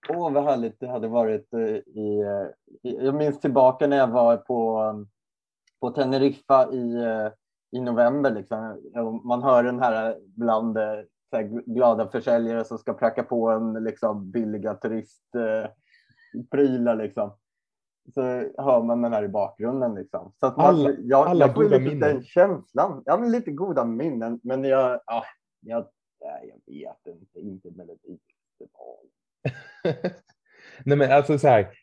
[0.09, 2.47] åh vad härligt det hade varit eh, i, eh,
[2.91, 4.83] i, jag minns tillbaka när jag var på,
[5.81, 7.29] på Teneriffa i, eh,
[7.73, 8.31] i november.
[8.31, 8.81] Liksom.
[9.25, 10.75] Man hör den här bland
[11.31, 11.43] så här
[11.75, 16.97] glada försäljare som ska pracka på en liksom, billiga turistprylar.
[16.97, 17.37] liksom
[18.15, 18.21] så
[18.59, 19.95] hör man den här i bakgrunden.
[19.95, 20.33] Liksom.
[20.41, 22.01] Så att man, Alla- jag, alla jag får lite minnen.
[22.01, 23.03] den känslan.
[23.07, 24.41] Ja, men lite goda minnen.
[24.43, 25.25] Men jag, ja,
[25.61, 25.87] jag,
[26.25, 27.41] nej, jag vet inte.
[27.41, 29.11] Inte Melodifestivalen.
[30.85, 31.79] Nej men alltså så här,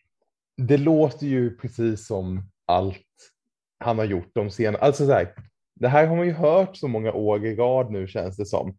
[0.57, 3.31] det låter ju precis som allt
[3.79, 5.33] han har gjort de senaste, alltså så här,
[5.75, 8.77] det här har man ju hört så många år i rad nu känns det som.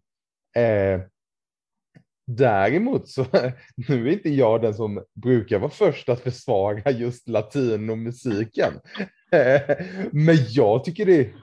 [0.57, 1.01] Eh,
[2.27, 3.27] däremot så,
[3.89, 8.73] nu är inte jag den som brukar vara först att försvara just latinomusiken.
[9.35, 9.77] Eh,
[10.13, 11.35] men jag tycker det är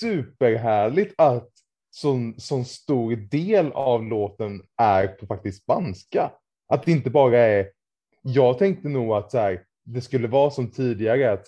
[0.00, 1.51] superhärligt att
[1.94, 6.32] sån, sån stor del av låten är på faktiskt spanska.
[6.68, 7.70] Att det inte bara är,
[8.22, 11.46] jag tänkte nog att så här, det skulle vara som tidigare att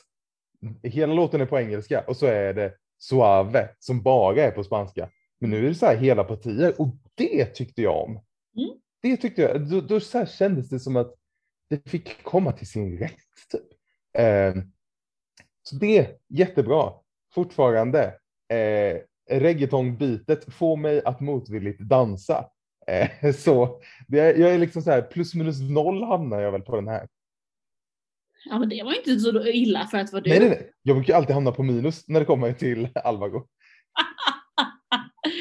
[0.83, 5.11] hela låten är på engelska och så är det Suave som bara är på spanska.
[5.41, 8.11] Men nu är det så här hela partier och det tyckte jag om.
[8.57, 8.71] Mm.
[9.03, 11.15] Det tyckte jag, då, då så här kändes det som att
[11.71, 13.17] det fick komma till sin rätt.
[13.51, 13.67] Typ.
[14.19, 14.63] Eh,
[15.63, 16.93] så det är jättebra.
[17.35, 18.05] Fortfarande,
[18.49, 22.45] eh, reggaetonbitet får mig att motvilligt dansa.
[22.87, 26.77] Eh, så det jag är liksom så här, plus minus noll hamnar jag väl på
[26.77, 27.09] den här.
[28.45, 30.31] Ja men det var inte så illa för att vara du.
[30.31, 30.73] Nej, nej, nej.
[30.83, 33.47] Jag brukar alltid hamna på minus när det kommer till Alvaro.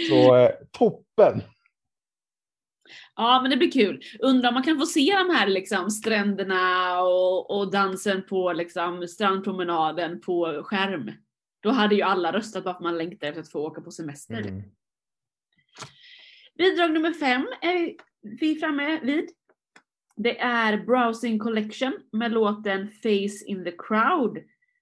[0.10, 1.42] Så eh, toppen.
[3.16, 4.02] Ja men det blir kul.
[4.20, 9.08] Undrar om man kan få se de här liksom stränderna och, och dansen på liksom
[9.08, 11.12] strandpromenaden på skärm.
[11.64, 14.42] Då hade ju alla röstat bara för man längtar efter att få åka på semester.
[14.42, 14.64] Mm.
[16.58, 17.96] Bidrag nummer fem är
[18.40, 19.30] vi framme vid.
[20.16, 24.38] Det är Browsing Collection med låten Face in the Crowd.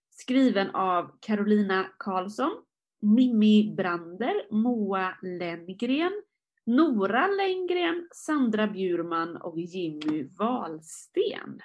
[0.10, 2.52] Skriven av Carolina Karlsson,
[3.02, 6.22] Mimmi Brander, Moa Lenngren,
[6.66, 11.62] Nora Lenngren, Sandra Bjurman och Jimmy Wahlsten.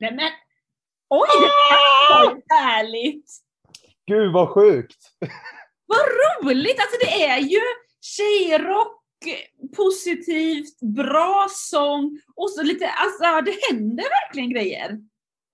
[0.00, 0.30] Nej men!
[1.10, 1.28] Oj!
[1.32, 3.30] Det var härligt!
[4.06, 4.98] Gud vad sjukt.
[5.86, 6.80] Vad roligt!
[6.80, 7.60] Alltså det är ju
[8.00, 9.02] tjejrock,
[9.76, 14.88] positivt, bra sång och så lite, alltså det händer verkligen grejer.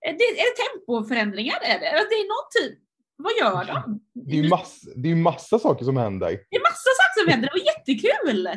[0.00, 1.56] Det, är det tempoförändringar?
[1.62, 1.90] Är det?
[1.90, 2.78] Alltså, det är någon typ,
[3.16, 4.00] vad gör de?
[4.14, 6.30] Det är ju massa, det är massa saker som händer.
[6.50, 8.48] Det är massa saker som händer, det var jättekul!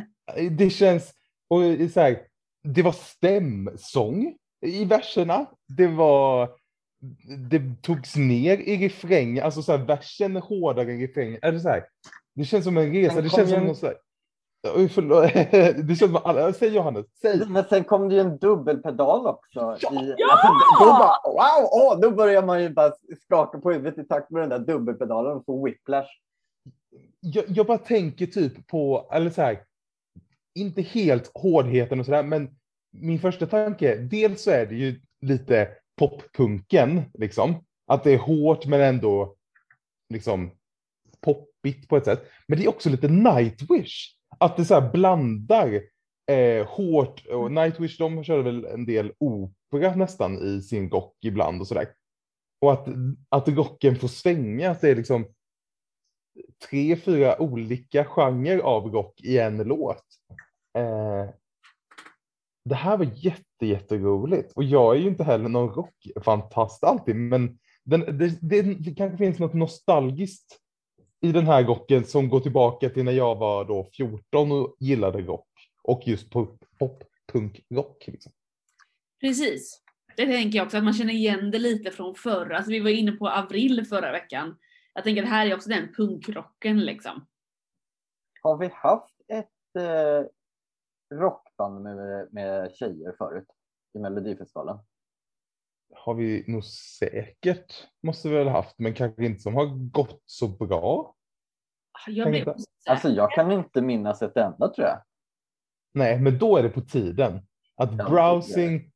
[0.58, 1.14] Det känns,
[1.48, 1.62] och
[1.94, 2.22] så här,
[2.64, 5.46] det var stämsång i verserna.
[5.68, 6.50] Det var,
[7.50, 11.40] det togs ner i refrängen, alltså så här, versen är hårdare i refrängen.
[11.42, 11.86] Det så här?
[12.36, 13.66] Det känns som en resa, det känns som igen.
[13.66, 13.96] någon så här,
[14.88, 15.34] förlåt.
[15.88, 17.46] Det känns som alla, säg Johannes, säg.
[17.48, 19.78] Men sen kom det ju en dubbelpedal också.
[19.82, 20.04] Ja!
[20.04, 20.28] I, Ja!
[20.32, 20.48] alltså,
[20.80, 21.70] då bara, wow!
[21.72, 22.92] Åh, då börjar man ju bara
[23.26, 26.10] skaka på huvudet i takt med den där dubbelpedalen och få whiplash.
[27.20, 29.64] jag, jag bara tänker typ på, eller så här,
[30.56, 32.59] inte helt hårdheten och sådär, men
[32.92, 37.66] min första tanke, dels så är det ju lite poppunken, liksom.
[37.88, 39.36] Att det är hårt men ändå
[40.14, 40.52] liksom
[41.22, 42.26] poppigt på ett sätt.
[42.48, 44.16] Men det är också lite Nightwish.
[44.38, 45.82] Att det så här blandar
[46.32, 51.62] eh, hårt, och Nightwish de körde väl en del opera nästan i sin rock ibland
[51.62, 51.88] och sådär.
[52.62, 52.88] Och att,
[53.30, 55.34] att rocken får svänga, att det är liksom
[56.70, 60.06] tre, fyra olika genrer av rock i en låt.
[60.78, 61.30] Eh,
[62.66, 64.52] det här var jätte, jätteroligt.
[64.56, 69.18] Och jag är ju inte heller någon rockfantast alltid, men den, det, det, det kanske
[69.18, 70.60] finns något nostalgiskt
[71.22, 75.22] i den här rocken som går tillbaka till när jag var då 14 och gillade
[75.22, 75.48] rock.
[75.84, 78.08] Och just pop, pop punk rock.
[78.08, 78.32] Liksom.
[79.22, 79.82] Precis.
[80.18, 82.50] Det tänker jag också, att man känner igen det lite från förr.
[82.50, 84.58] Alltså vi var inne på Avril förra veckan.
[84.94, 87.26] Jag tänker att det här är också den punkrocken liksom.
[88.42, 90.28] Har vi haft ett eh,
[91.12, 93.48] rockband med, med tjejer förut?
[93.94, 94.78] i Melodifestivalen?
[95.96, 100.48] Har vi nog säkert, måste vi väl haft, men kanske inte som har gått så
[100.48, 101.16] bra.
[102.08, 102.56] Jag.
[102.90, 105.02] Alltså jag kan inte minnas ett enda tror jag.
[105.94, 107.42] Nej, men då är det på tiden.
[107.76, 108.92] Att Ja, browsing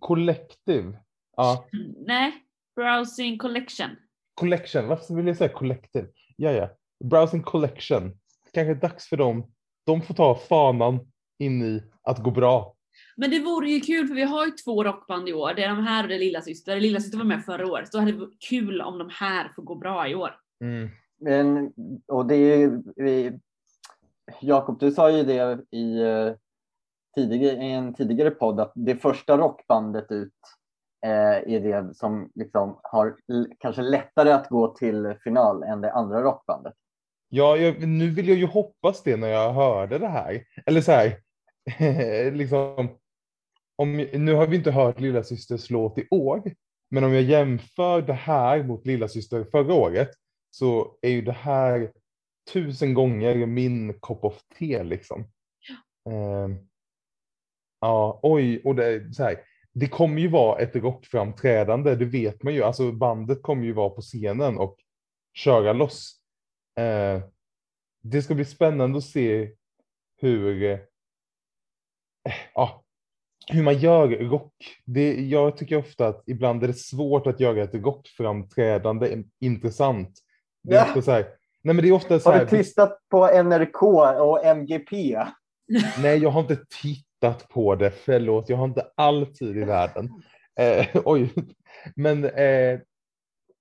[0.00, 0.98] collective,
[1.36, 1.64] ja,
[2.06, 2.32] Nej,
[2.76, 3.96] browsing collection.
[4.34, 6.08] collection, varför vill jag säga collective?
[6.36, 6.68] Ja, ja,
[7.04, 8.18] browsing collection.
[8.52, 9.52] Kanske är dags för dem.
[9.86, 12.74] De får ta fanan in i att gå bra.
[13.16, 15.54] Men det vore ju kul för vi har ju två rockband i år.
[15.56, 16.80] Det är de här och det är Lilla Syster.
[16.80, 17.92] Lilla Syster var med förra året.
[17.92, 20.30] Så hade det varit kul om de här får gå bra i år.
[20.60, 20.88] Mm.
[21.20, 21.72] Men,
[22.06, 23.38] och det är vi-
[24.40, 26.32] Jakob, du sa ju det i, eh,
[27.14, 30.32] tidigare, i en tidigare podd att det första rockbandet ut
[31.06, 33.16] eh, är det som liksom har
[33.58, 36.74] kanske lättare att gå till final än det andra rockbandet.
[37.28, 40.42] Ja, jag, nu vill jag ju hoppas det när jag hörde det här.
[40.66, 41.16] Eller så här,
[42.32, 42.98] liksom,
[43.76, 46.42] om, nu har vi inte hört Lilla Systers låt i år,
[46.90, 50.10] men om jag jämför det här mot Lilla Syster förra året
[50.50, 51.92] så är ju det här
[52.52, 55.24] tusen gånger min kopp of te liksom.
[56.10, 56.68] Ehm,
[57.80, 59.40] ja, oj, och det så här.
[59.72, 62.62] Det kommer ju vara ett rockframträdande, det vet man ju.
[62.62, 64.76] Alltså bandet kommer ju vara på scenen och
[65.32, 66.20] köra loss.
[66.78, 67.22] Eh,
[68.02, 69.50] det ska bli spännande att se
[70.16, 70.78] hur, eh,
[72.54, 72.82] ja,
[73.48, 74.52] hur man gör rock.
[74.84, 80.18] Det, jag tycker ofta att ibland är det svårt att göra ett rockframträdande intressant.
[80.62, 81.02] Det är Ja.
[81.02, 81.22] så här,
[81.62, 83.82] nej men det är ofta så Har här, du tittat på NRK
[84.20, 85.18] och MGP?
[86.02, 90.22] nej jag har inte tittat på det, förlåt, jag har inte all tid i världen.
[90.60, 91.30] Eh, oj,
[91.96, 92.80] men eh,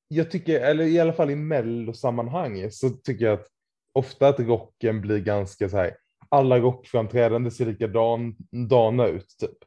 [0.08, 3.48] jag tycker, eller i alla fall i mellosammanhang så tycker jag att
[3.94, 5.98] ofta att rocken blir ganska så här,
[6.34, 9.58] alla rockframträdanden ser likadana ut typ.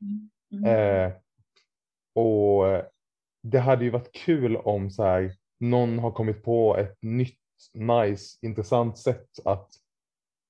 [0.52, 0.64] Mm.
[0.64, 1.12] Eh,
[2.14, 2.84] och eh,
[3.42, 7.38] det hade ju varit kul om så här, någon har kommit på ett nytt,
[7.74, 9.68] nice, intressant sätt att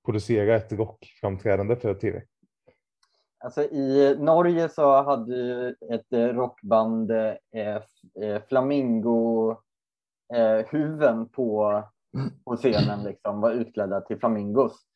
[0.05, 2.23] producera ett rockframträdande för tv.
[3.45, 9.51] Alltså I Norge så hade ju ett eh, rockband eh, eh, flamingo
[10.35, 11.83] eh, huven på,
[12.45, 14.87] på scenen liksom, var utklädda till flamingos.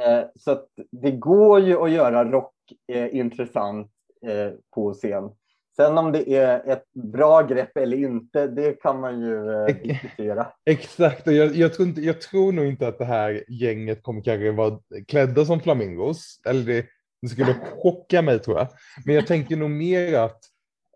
[0.00, 2.54] Eh, så det går ju att göra rock
[2.92, 3.90] eh, intressant
[4.26, 5.30] eh, på scen.
[5.76, 10.46] Sen om det är ett bra grepp eller inte, det kan man ju eh, diskutera.
[10.64, 14.22] Exakt, och jag, jag, tror inte, jag tror nog inte att det här gänget kommer
[14.22, 14.78] kanske vara
[15.08, 16.40] klädda som flamingos.
[16.46, 16.86] Eller det,
[17.22, 18.68] det skulle chocka mig tror jag.
[19.04, 20.40] Men jag tänker nog mer att,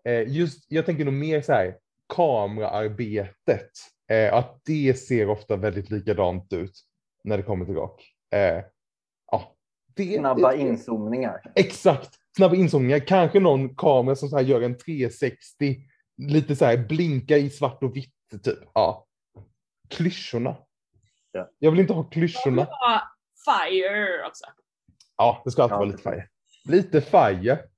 [0.03, 1.75] eh, just, jag tänker nog mer så här,
[2.15, 3.71] kameraarbetet.
[4.11, 6.73] Eh, att det ser ofta väldigt likadant ut
[7.23, 8.07] när det kommer till rock.
[9.95, 11.41] Det, Snabba det- inzoomningar.
[11.55, 12.99] Exakt, snabba inzoomningar.
[12.99, 15.77] Kanske någon kamera som så här gör en 360,
[16.17, 18.59] lite så här blinka i svart och vitt typ.
[18.73, 19.07] Ja.
[19.89, 20.55] Klyschorna.
[21.31, 21.49] Ja.
[21.59, 22.67] Jag vill inte ha klyschorna.
[22.69, 23.01] Ja,
[23.45, 24.45] fire också.
[25.17, 26.27] Ja, det ska alltid Ja, vara lite fire.
[26.65, 27.59] Lite fire.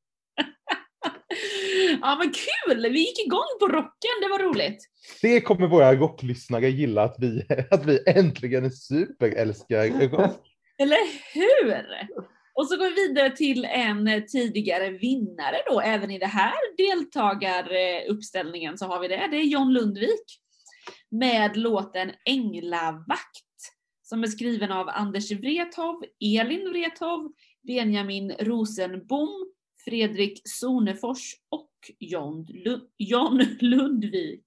[2.02, 2.82] Ja men kul!
[2.92, 4.78] Vi gick igång på rocken, det var roligt.
[5.22, 10.53] Det kommer våra rocklyssnare gilla att vi, att vi äntligen superälskar rock.
[10.84, 11.88] Eller hur?
[12.54, 18.78] Och så går vi vidare till en tidigare vinnare då, även i det här deltagaruppställningen
[18.78, 19.28] så har vi det.
[19.32, 20.40] Det är John Lundvik
[21.12, 23.44] med låten Änglavakt
[24.02, 26.04] som är skriven av Anders Wrethov,
[26.40, 27.32] Elin Wrethov,
[27.68, 29.52] Benjamin Rosenbom,
[29.86, 31.70] Fredrik Sonefors och
[32.00, 34.46] John, Lu- John Lundvik.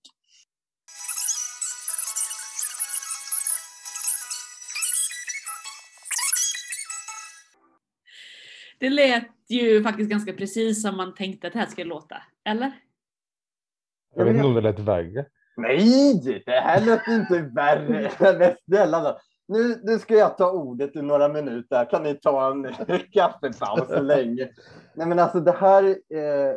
[8.78, 12.16] Det lät ju faktiskt ganska precis som man tänkte att det här skulle låta.
[12.44, 12.72] Eller?
[14.14, 15.26] Jag vet inte om det lät värre.
[15.56, 18.10] Nej, det här lät inte värre.
[18.38, 19.18] Men snälla då.
[19.48, 21.90] Nu, nu ska jag ta ordet i några minuter.
[21.90, 22.64] Kan ni ta en
[23.12, 24.48] kaffepaus så länge?
[24.94, 25.84] Nej, men alltså det här.
[25.84, 26.54] Eh,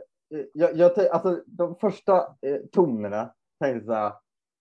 [0.53, 4.11] jag, jag, tän- alltså, de första eh, tonerna tänkte jag så här.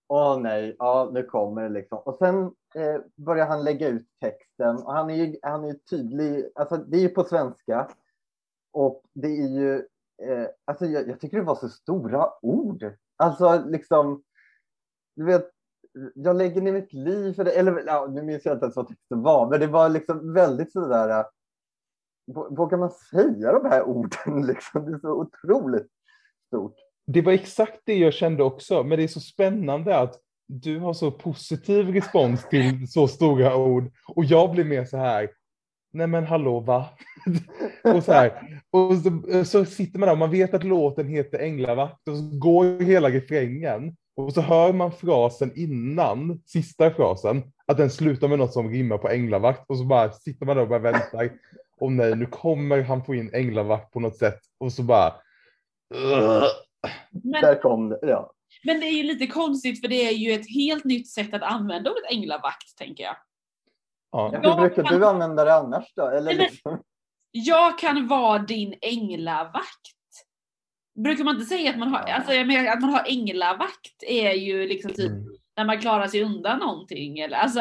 [0.09, 1.99] Åh nej, ja nu kommer det liksom.
[1.99, 2.45] Och sen
[2.75, 6.51] eh, börjar han lägga ut texten och han är ju, han är ju tydlig.
[6.55, 7.89] Alltså det är ju på svenska.
[8.73, 9.75] Och det är ju,
[10.23, 12.95] eh, alltså jag, jag tycker det var så stora ord.
[13.17, 14.23] Alltså liksom,
[15.17, 15.51] du vet,
[16.15, 17.53] jag lägger ner mitt liv för det.
[17.53, 20.73] Eller ja, nu minns jag inte ens vad texten var, men det var liksom väldigt
[20.73, 21.09] sådär.
[21.09, 21.27] Eh,
[22.51, 24.85] vågar man säga de här orden liksom?
[24.85, 25.91] Det är så otroligt
[26.47, 26.88] stort.
[27.13, 30.15] Det var exakt det jag kände också, men det är så spännande att
[30.49, 35.31] du har så positiv respons till så stora ord och jag blir mer så här,
[35.93, 36.89] nej men hallå va?
[37.95, 41.39] och så här, och så, så sitter man där och man vet att låten heter
[41.39, 47.77] Änglavakt och så går hela refrängen och så hör man frasen innan, sista frasen, att
[47.77, 50.69] den slutar med något som rimmar på änglavakt och så bara sitter man där och
[50.69, 51.31] bara väntar.
[51.81, 55.13] Och nej, nu kommer han få in änglavakt på något sätt och så bara...
[57.11, 57.99] Men, Där kom det.
[58.03, 58.33] Ja.
[58.65, 61.43] men det är ju lite konstigt för det är ju ett helt nytt sätt att
[61.43, 63.17] använda ordet änglavakt tänker jag.
[64.13, 64.29] Ja.
[64.31, 66.07] Hur brukar kan- du använda det annars då?
[66.07, 66.83] Eller Nej, men- liksom,
[67.31, 69.65] Jag kan vara din änglavakt.
[71.05, 72.15] Brukar man inte säga att man har, Ja.
[72.15, 75.25] alltså jag menar att man har änglavakt är ju liksom typ Mm.
[75.57, 77.61] när man klarar sig undan någonting eller alltså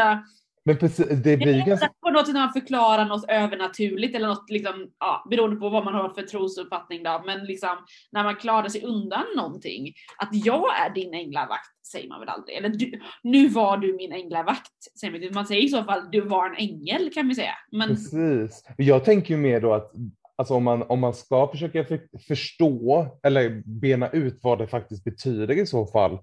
[0.67, 1.89] Men precis, det blir ganska...
[2.01, 5.85] på något sätt när man förklarar något övernaturligt eller något liksom, ja, beroende på vad
[5.85, 7.77] man har för trosuppfattning då, men liksom
[8.11, 9.93] när man klarar sig undan någonting.
[10.17, 12.57] Att jag är din änglavakt säger man väl aldrig.
[12.57, 14.71] Eller du, nu var du min änglavakt.
[14.99, 17.53] Säger man, man säger i så fall du var en ängel kan vi säga.
[17.71, 18.63] Men Precis.
[18.77, 19.91] Jag tänker ju mer då att
[20.35, 25.03] alltså om, man, om man ska försöka för, förstå eller bena ut vad det faktiskt
[25.03, 26.19] betyder i så fall.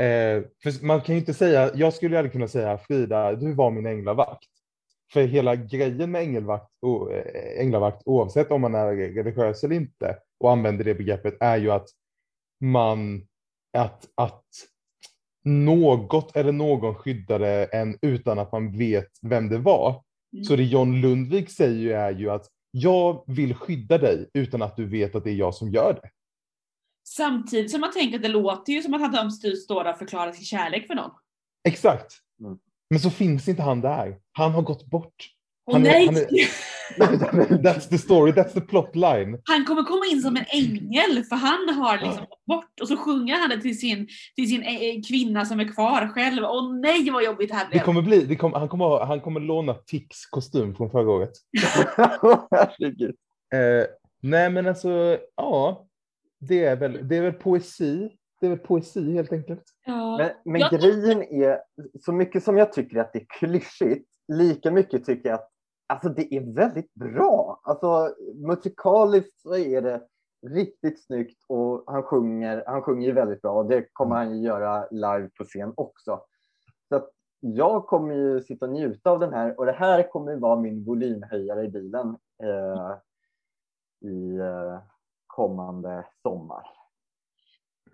[0.00, 0.42] Eh,
[0.82, 3.86] man kan ju inte säga, jag skulle ju aldrig kunna säga Frida, du var min
[3.86, 4.48] änglavakt.
[5.12, 10.16] För hela grejen med ängelvakt, och, eh, änglavakt, oavsett om man är religiös eller inte
[10.40, 11.88] och använder det begreppet, är ju att
[12.60, 13.26] man,
[13.72, 14.44] att, att
[15.44, 20.02] något eller någon skyddade en utan att man vet vem det var.
[20.32, 20.44] Mm.
[20.44, 24.76] Så det John Lundvik säger ju är ju att jag vill skydda dig utan att
[24.76, 26.10] du vet att det är jag som gör det.
[27.16, 30.32] Samtidigt som man tänker att det låter ju som att han står där och förklarar
[30.32, 31.10] sin kärlek för någon.
[31.68, 32.12] Exakt.
[32.40, 32.58] Mm.
[32.90, 34.16] Men så finns inte han där.
[34.32, 35.28] Han har gått bort.
[35.66, 36.06] Åh Han är- nej!
[36.06, 36.14] han
[37.62, 39.40] That's the story, that's the plot line.
[39.44, 42.96] Han kommer komma in som en ängel för han har liksom gått bort och så
[42.96, 46.44] sjunger han det till sin, till sin eh, kvinna som är kvar själv.
[46.44, 47.82] Åh nej vad jobbigt det här Det blev.
[47.82, 51.32] kommer bli, det kommer, han, kommer, han kommer låna Tix kostym från förra året.
[53.54, 53.86] Eh,
[54.22, 55.87] nej men alltså, ja.
[56.38, 58.16] Det är, väl, det är väl poesi.
[58.40, 59.64] Det är väl poesi helt enkelt.
[59.86, 60.16] Ja.
[60.18, 61.60] Men, men Jag- grejen är,
[62.00, 65.50] så mycket som jag tycker att det är klyschigt, lika mycket tycker jag att
[65.86, 67.60] alltså, det är väldigt bra.
[67.62, 70.02] Alltså, musikaliskt så är det
[70.46, 74.46] riktigt snyggt och han sjunger, han sjunger ju väldigt bra och det kommer han ju
[74.46, 76.20] göra live på scen också.
[76.88, 77.10] Så att
[77.40, 80.60] jag kommer ju sitta och njuta av den här och det här kommer ju vara
[80.60, 82.96] min volymhöjare i bilen eh,
[84.10, 84.78] i eh,
[85.38, 86.62] kommande sommar.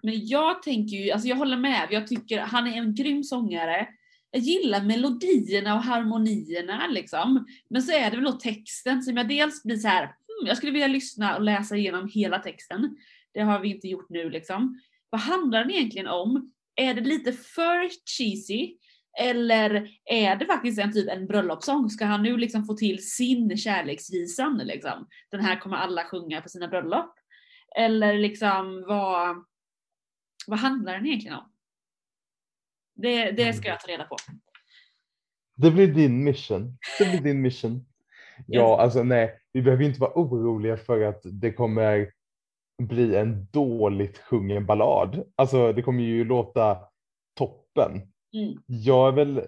[0.02, 3.88] Men jag tänker ju, alltså jag håller med, jag tycker han är en grym sångare.
[4.30, 7.46] Jag gillar melodierna och harmonierna liksom.
[7.70, 10.56] Men så är det väl då texten som jag dels blir så här, hmm, jag
[10.56, 12.96] skulle vilja lyssna och läsa igenom hela texten.
[13.34, 14.80] Det har vi inte gjort nu liksom.
[15.10, 16.52] Vad handlar den egentligen om?
[16.76, 18.76] Är det lite för cheesy?
[19.20, 21.90] Eller är det faktiskt en typ en bröllopssång?
[21.90, 25.08] Ska han nu liksom få till sin kärleksvisan liksom?
[25.30, 27.14] Den här kommer alla sjunga på sina bröllop.
[27.78, 29.44] Eller liksom vad,
[30.46, 31.52] vad handlar den egentligen om?
[32.94, 34.16] Det, det ska jag ta reda på.
[35.56, 36.78] Det blir din mission.
[36.98, 37.86] Det blir din mission.
[38.46, 42.12] Ja, alltså nej, vi behöver inte vara oroliga för att det kommer
[42.82, 45.32] bli en dåligt sjungen ballad.
[45.36, 46.78] Alltså det kommer ju låta
[47.34, 47.92] toppen.
[48.34, 48.62] Mm.
[48.66, 49.42] Jag är väl,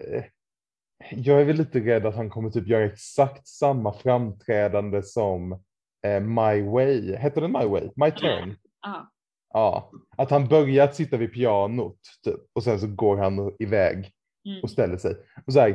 [1.10, 5.62] jag är väl lite rädd att han kommer typ göra exakt samma framträdande som
[6.02, 7.16] eh, My Way.
[7.16, 7.90] Heter den My Way?
[7.96, 8.56] My Turn?
[8.82, 9.12] Ja.
[9.52, 14.12] Ja, att han börjar att sitta vid pianot typ, och sen så går han iväg
[14.46, 14.60] Mm.
[14.62, 15.16] och ställer sig.
[15.46, 15.68] Och så här,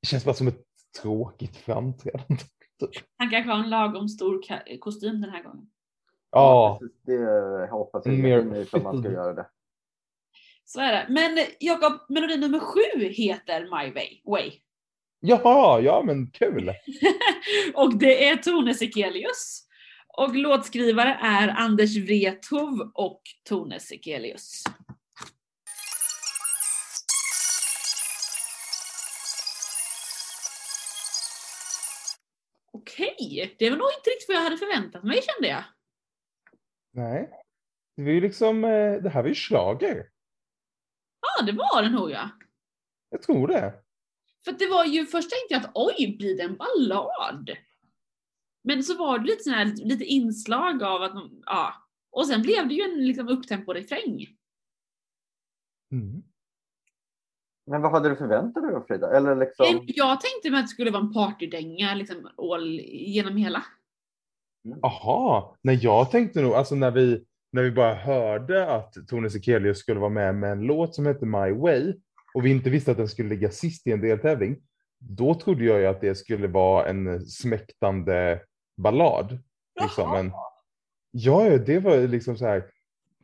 [0.00, 0.62] det känns bara som ett
[1.02, 2.42] tråkigt framträdande.
[3.16, 4.40] Han kanske har en lagom stor
[4.78, 5.66] kostym den här gången.
[6.30, 6.96] Ja, precis.
[7.02, 9.46] det hoppas jag Mer att man ska göra det.
[10.64, 11.06] Så är det.
[11.08, 14.20] Men Jakob, melodi nummer sju heter My Way.
[14.24, 14.52] Way.
[15.24, 16.72] Jaha, ja men kul.
[17.74, 19.60] och det är Tone Sekelius.
[20.08, 24.64] Och låtskrivare är Anders Wrethov och Tone Sekelius.
[32.72, 35.64] Okej, det var nog inte riktigt vad jag hade förväntat mig kände jag.
[36.92, 37.30] Nej,
[37.96, 40.06] det var ju liksom, eh, det här var ju schlager.
[41.20, 42.30] Ja, det var det nog ja.
[43.10, 43.83] Jag tror det.
[44.44, 47.50] För det var ju, först tänkte jag att oj, blir det en ballad?
[48.64, 51.12] Men så var det lite, sån här, lite inslag av att,
[51.46, 51.74] ja.
[52.10, 54.26] Och sen blev det ju en liksom upptempo-refräng.
[55.92, 56.22] Mm.
[57.66, 59.16] Men vad hade du förväntat dig då Frida?
[59.16, 63.64] Eller liksom, Jag tänkte mig att det skulle vara en partydänga liksom all, genom hela.
[64.82, 69.78] Aha, nej jag tänkte nog, alltså när vi, när vi bara hörde att Tone Sekelius
[69.78, 71.94] skulle vara med med en låt som hette My Way
[72.34, 74.56] och vi inte visste att den skulle ligga sist i en deltävling,
[74.98, 78.40] då trodde jag ju att det skulle vara en smäktande
[78.76, 79.38] ballad.
[79.82, 80.10] Liksom.
[80.10, 80.32] Men,
[81.10, 82.64] ja, det var liksom så här,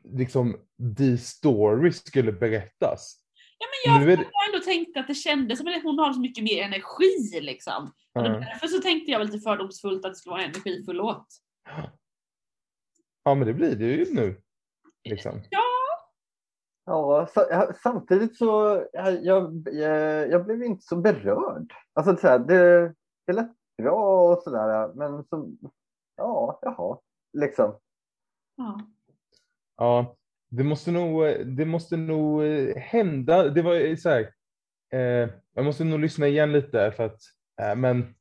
[0.05, 0.57] liksom
[0.99, 3.17] the story skulle berättas.
[3.59, 5.99] Ja, men jag Nu är det- har ändå tänkt att det kändes som att hon
[5.99, 7.85] har så mycket mer energi liksom.
[8.15, 8.29] Och Ja.
[8.29, 11.27] Därför så tänkte jag lite fördomsfullt att det skulle vara en energifull låt.
[13.25, 14.41] Ja, men det blir det ju nu.
[15.05, 15.43] Liksom.
[15.51, 15.61] Ja,
[16.91, 17.26] ja,
[17.82, 21.72] samtidigt så jag, jag, jag, jag blev inte så berörd.
[21.93, 22.95] Alltså så här, det,
[23.26, 23.51] det lät
[23.82, 25.51] bra och sådär, men så,
[26.16, 26.99] ja, jaha,
[27.32, 27.78] liksom.
[28.57, 28.80] Ja.
[29.76, 30.16] Ja,
[30.51, 33.49] det måste nog, det måste nog eh, hända.
[33.49, 34.32] Det var eh, så här,
[34.93, 37.20] eh, jag måste nog lyssna igen lite för att,
[37.62, 38.14] eh, men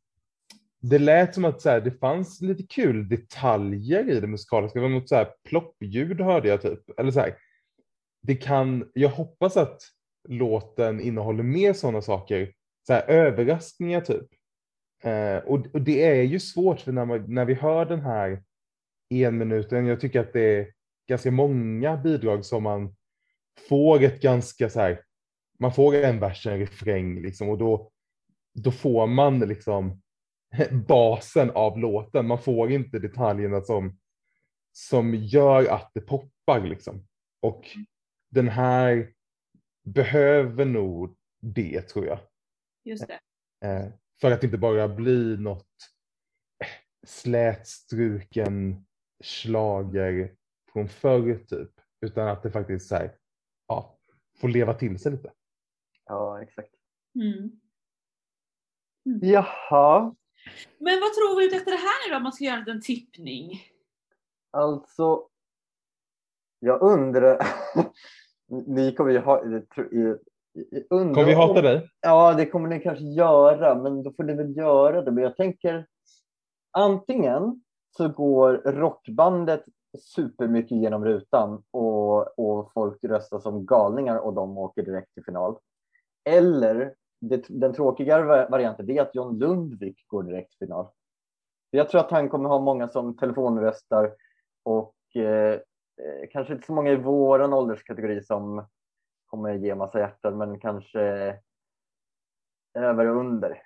[0.82, 4.80] det lät som att så här, det fanns lite kul detaljer i det musikaliska.
[4.80, 7.00] Det var något så här ploppljud hörde jag typ.
[7.00, 7.36] Eller så här,
[8.22, 9.82] det kan, jag hoppas att
[10.28, 12.54] låten innehåller mer sådana saker,
[12.88, 14.28] så här, överraskningar typ.
[15.04, 18.44] Eh, och, och det är ju svårt för när, man, när vi hör den här
[19.10, 20.72] en minuten, jag tycker att det är
[21.08, 22.96] ganska många bidrag som man
[23.70, 25.02] får ett ganska så här,
[25.60, 27.92] man får en vers, en refräng liksom och då,
[28.54, 30.02] då får man liksom
[30.88, 32.28] basen av låten.
[32.28, 33.98] Man får inte detaljerna som,
[34.72, 37.08] som gör att det poppar liksom.
[37.42, 37.86] Och mm
[38.30, 39.14] den här
[39.84, 42.20] behöver nog det tror jag.
[42.84, 43.20] Just det.
[43.68, 45.68] Eh, för att inte bara bli något
[46.64, 46.68] eh,
[47.08, 48.86] slätstruken
[49.24, 50.36] slager
[50.74, 51.72] från förr typ.
[52.02, 53.18] Utan att det faktiskt så här,
[53.68, 54.00] ja,
[54.40, 55.34] får leva till sig lite.
[56.06, 56.74] Ja, exakt.
[57.16, 57.60] Mm.
[59.22, 60.16] Jaha,
[60.78, 62.82] Men vad tror vi ut efter det här nu då om man ska göra en
[62.82, 63.62] tippning?
[64.52, 65.29] alltså.
[66.60, 67.38] Jag undrar.
[68.68, 69.42] Ni kommer ju ha.
[70.90, 71.90] undrar Kommer vi hata dig?
[72.02, 75.12] Ja, det kommer ni kanske göra, men då får ni väl göra det.
[75.12, 75.88] Men jag tänker
[76.72, 77.64] antingen
[77.98, 79.64] så går rockbandet
[80.00, 85.58] supermycket genom rutan och, och folk röstar som galningar och de åker direkt till final.
[86.30, 90.88] Eller det, den tråkigare va- varianten är att John Lundvik går direkt till final.
[91.72, 94.14] Jag tror att han kommer ha många som telefonröstar
[94.64, 95.60] och eh,
[96.32, 98.66] kanske inte så många i våran ålderskategori som
[99.26, 101.00] kommer ge massa hjärtan, men kanske
[102.74, 103.62] över och under.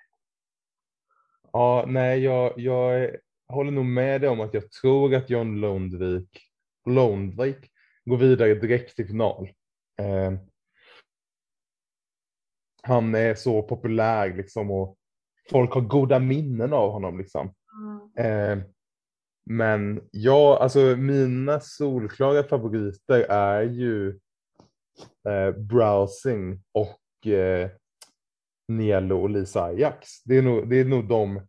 [1.52, 3.10] Ja, nej, jag, jag
[3.48, 6.40] håller nog med dig om att jag tror att John Lundvik,
[6.86, 7.70] Lundvik
[8.04, 9.48] går vidare direkt till final.
[10.00, 10.32] Eh,
[12.82, 14.96] han är så populär liksom och
[15.50, 17.54] folk har goda minnen av honom liksom.
[18.16, 18.58] Eh,
[19.44, 24.08] men ja, alltså mina solklara favoriter är ju
[25.28, 27.70] eh, Browsing och eh,
[28.68, 30.22] Nielo och Lisa Ajax.
[30.24, 31.46] Det är nog, det är nog de,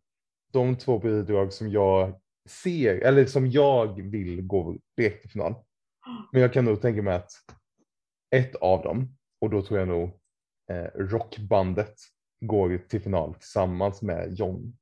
[0.53, 2.19] de två bidrag som jag
[2.49, 5.55] ser, eller som jag vill gå direkt till final.
[6.31, 7.31] Men jag kan nog tänka mig att
[8.35, 10.19] ett av dem, och då tror jag nog
[10.71, 11.95] eh, rockbandet
[12.39, 14.77] går till final tillsammans med John.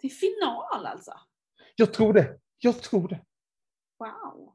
[0.00, 1.12] Till final alltså?
[1.76, 2.38] Jag tror det.
[2.58, 3.20] Jag tror det.
[3.98, 4.52] Wow.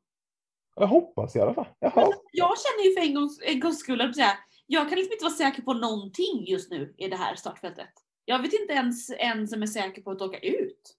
[0.76, 1.68] Jag hoppas i alla fall.
[1.80, 2.14] Men Jaha.
[2.32, 5.24] jag känner ju för en gångs, en gångs skull att säga, jag kan liksom inte
[5.26, 7.90] vara säker på någonting just nu i det här startfältet.
[8.26, 10.98] Jag vet inte ens en som är säker på att åka ut.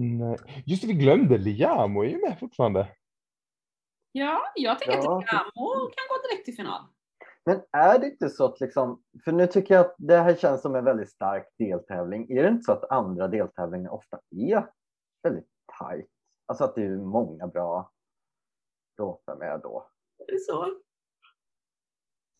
[0.00, 0.36] Nej.
[0.66, 2.96] Just det, vi glömde Liamo är ju med fortfarande.
[4.12, 5.18] Ja, jag tänker Ja.
[5.18, 6.84] att Gamo kan gå direkt till final.
[7.48, 10.62] Men är det inte så att liksom, för nu tycker jag att det här känns
[10.62, 12.30] som en väldigt stark deltävling.
[12.30, 14.66] Är det inte så att andra deltävlingar ofta är
[15.22, 16.10] väldigt tajt?
[16.46, 17.90] Alltså att det är många bra
[18.98, 19.88] låtar med då.
[20.18, 20.80] Är det så?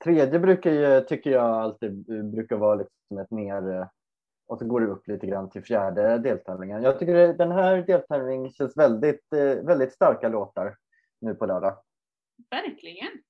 [0.05, 3.87] Tredje brukar ju, tycker jag alltid brukar vara liksom ett mer eh,
[4.47, 6.83] och så går det upp lite grann till fjärde deltävlingen.
[6.83, 10.77] Jag tycker den här deltävlingen känns väldigt, eh, väldigt starka låtar
[11.21, 11.77] nu på lördag.
[12.51, 13.28] Verkligen.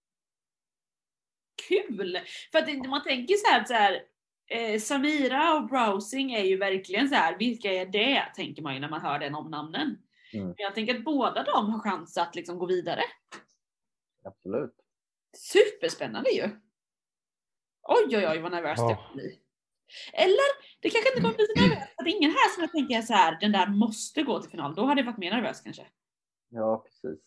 [1.69, 2.19] Kul!
[2.53, 4.03] För att man tänker så här, så här
[4.51, 8.33] eh, Samira och Browsing är ju verkligen så här, vilka är det?
[8.37, 9.99] Tänker man ju när man hör den omnamnen.
[10.33, 10.47] Mm.
[10.47, 13.03] Men Jag tänker att båda de har chans att liksom gå vidare.
[14.25, 14.75] Absolut.
[15.37, 16.51] Superspännande ju!
[17.83, 19.41] Oj oj oj vad nervöst det kommer bli.
[20.13, 20.49] Eller
[20.81, 21.93] det kanske inte kommer bli så nervöst.
[21.97, 24.51] Att det är ingen här som jag tänker så här, den där måste gå till
[24.51, 24.75] final.
[24.75, 25.87] Då hade jag varit mer nervös kanske.
[26.49, 27.21] Ja, precis.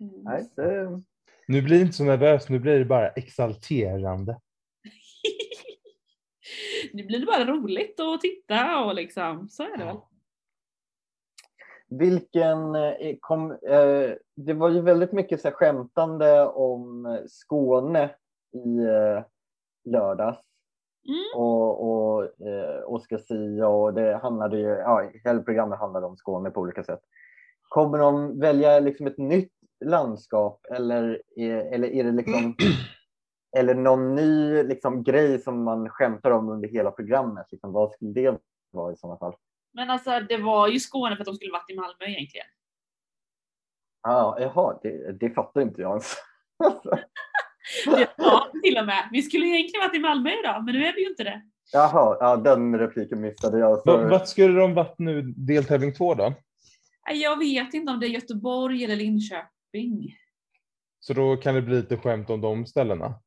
[0.00, 0.22] Mm.
[0.22, 1.02] Nej, det,
[1.46, 4.40] Nu blir det inte så nervöst, nu blir det bara exalterande.
[6.92, 9.96] nu blir det bara roligt att titta och liksom, så är det väl.
[11.88, 18.14] Vilken eh, kom, eh, det var ju väldigt mycket så här, skämtande om Skåne
[18.52, 19.24] i eh,
[19.84, 20.44] lördags.
[21.08, 21.42] Mm.
[21.42, 26.50] och, och eh, Oscar Sia och det handlade ju, ja, hela programmet handlade om Skåne
[26.50, 27.00] på olika sätt.
[27.68, 29.53] Kommer de välja liksom ett nytt
[29.84, 32.56] landskap eller är, eller är det liksom
[33.56, 37.46] eller någon ny liksom, grej som man skämtar om under hela programmet?
[37.50, 38.38] Liksom, vad skulle det
[38.70, 39.34] vara i sådana fall?
[39.72, 42.46] Men alltså det var ju Skåne för att de skulle varit i Malmö egentligen.
[44.08, 46.14] Ah, jaha, det, det fattar inte jag ens.
[48.16, 49.08] Ja, till och med.
[49.12, 51.42] Vi skulle egentligen varit i Malmö idag, men nu är vi ju inte det.
[51.72, 53.78] Jaha, ja, den repliken missade jag.
[53.78, 54.08] Så...
[54.08, 56.34] Vart skulle de varit nu, deltävling två då?
[57.12, 59.53] Jag vet inte om det är Göteborg eller Linköping.
[61.00, 63.20] Så då kan det bli lite skämt om de ställena.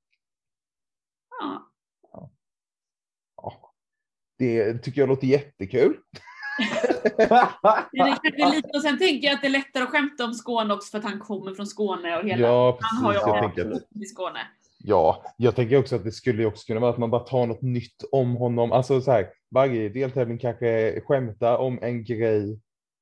[1.40, 1.70] Ja.
[2.12, 3.72] Ja.
[4.38, 5.98] Det tycker jag låter jättekul.
[7.18, 7.28] Det
[7.98, 10.92] kanske lite, och sen tänker jag att det är lättare att skämta om Skåne också
[10.92, 12.48] för att han kommer från Skåne och hela.
[12.48, 13.88] Ja, han har ju precis.
[13.90, 14.40] Jag i Skåne.
[14.78, 17.62] ja, jag tänker också att det skulle också kunna vara att man bara tar något
[17.62, 18.72] nytt om honom.
[18.72, 22.60] Alltså så här, varje deltävling kanske skämtar om en grej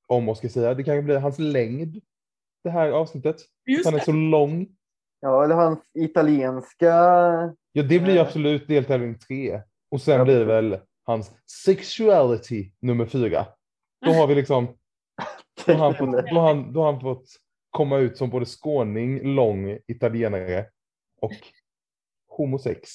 [0.08, 0.74] om Oscar Sia.
[0.74, 2.02] Det kanske blir hans längd,
[2.66, 3.36] det här avsnittet.
[3.66, 4.06] Just Han är det.
[4.06, 4.68] så lång.
[5.20, 6.88] ja, eller hans italienska...
[7.72, 9.62] Ja, det blir absolut deltävling tre.
[9.92, 11.32] Och sen Ja, blir det väl hans
[11.66, 13.46] sexuality nummer fyra.
[14.06, 14.78] Då har vi liksom,
[15.66, 17.26] då har han fått, då har han, då har han fått
[17.70, 20.66] komma ut som både skåning, lång, italienare
[21.22, 21.34] och
[22.28, 22.90] homosex.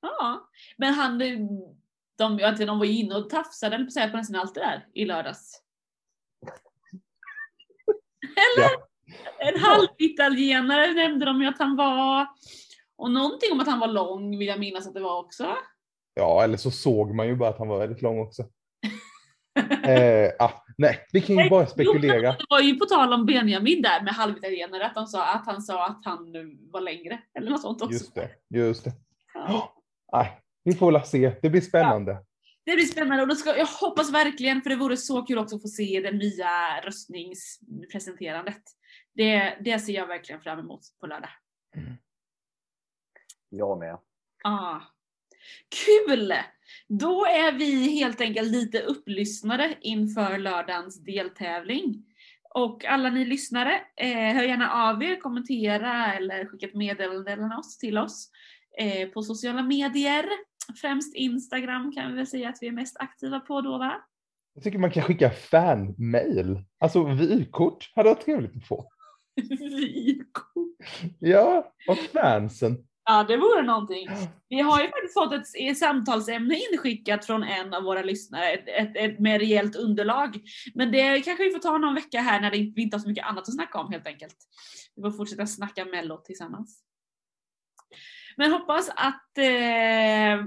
[0.00, 4.86] Ja, men han, de, de var ju inne och tafsade på nästan allt det där
[4.94, 5.62] i lördags.
[8.38, 8.70] Eller?
[8.70, 8.88] Ja.
[9.38, 12.26] En halvitalienare nämnde de ju att han var.
[12.96, 15.56] Och någonting om att han var lång vill jag minnas att det var också.
[16.14, 18.42] Ja, eller så såg man ju bara att han var väldigt lång också.
[19.82, 22.32] Eh, ah, nej, vi kan ju bara spekulera.
[22.32, 25.62] Det var ju på tal om Benjamin där med halvitalienare, att, de sa, att han
[25.62, 26.32] sa att han
[26.72, 27.18] var längre.
[27.38, 27.92] Eller något sånt också.
[27.92, 28.92] Just det, just det.
[29.34, 29.74] Ja.
[30.12, 31.32] Nej, vi får väl se.
[31.42, 32.18] Det blir spännande.
[32.68, 35.56] Det blir spännande och då ska, jag hoppas verkligen, för det vore så kul också
[35.56, 38.62] att få se det nya röstningspresenterandet.
[39.14, 41.30] Det, det ser jag verkligen fram emot på lördag.
[43.48, 43.98] Jag med.
[44.44, 44.80] Ah.
[45.84, 46.34] Kul!
[46.88, 52.04] Då är vi helt enkelt lite upplyssnade inför lördagens deltävling.
[52.54, 57.98] Och alla ni lyssnare, eh, hör gärna av er, kommentera eller skicka ett meddelande till
[57.98, 58.30] oss
[58.78, 60.28] eh, på sociala medier.
[60.76, 64.02] Främst Instagram kan vi väl säga att vi är mest aktiva på då va?
[64.54, 66.64] Jag tycker man kan skicka fanmail.
[66.78, 68.88] Alltså vykort hade varit trevligt att få.
[69.58, 70.76] Vykort.
[71.18, 72.76] Ja, och fansen.
[73.04, 74.08] Ja, det vore någonting.
[74.48, 78.96] Vi har ju faktiskt fått ett, samtalsämne inskickat från en av våra lyssnare, ett, ett,
[78.96, 80.40] ett med rejält underlag.
[80.74, 83.02] Men det kanske vi får ta någon vecka här när det inte- vi inte har
[83.02, 84.36] så mycket annat att snacka om helt enkelt.
[84.96, 86.82] Vi får fortsätta snacka mello tillsammans.
[88.38, 90.44] Men hoppas att, eh,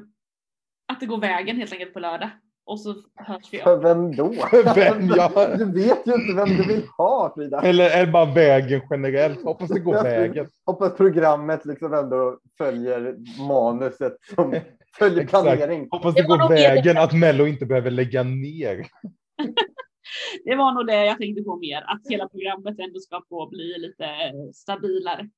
[0.94, 2.30] att det går vägen helt enkelt på lördag.
[2.66, 3.82] Och så hörs vi För av.
[3.84, 4.28] vem då?
[4.76, 5.48] Vem, ja.
[5.58, 7.62] Du vet ju inte vem du vill ha Frida.
[7.62, 9.44] Eller är det bara vägen generellt?
[9.44, 10.48] Hoppas det går vägen.
[10.66, 13.16] Hoppas programmet liksom ändå följer
[13.48, 14.56] manuset som
[14.98, 15.88] följer planering.
[15.92, 16.56] Hoppas det Det går nog det.
[16.56, 18.86] vägen att Mello inte behöver lägga ner.
[20.46, 23.78] Det var nog det jag tänkte på mer, att hela programmet ändå ska få bli
[23.78, 24.06] lite
[24.54, 25.30] stabilare.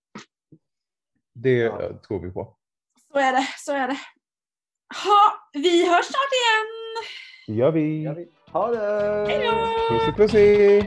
[1.35, 1.89] Det Ja.
[2.07, 2.55] tror vi på.
[3.11, 3.97] Så är det, så är det.
[5.05, 7.03] Ha, vi hörs snart igen!
[7.47, 8.27] Det gör vi.
[8.51, 9.25] Ha det!
[9.27, 9.95] Hej då!
[9.95, 10.81] Pussy pussy!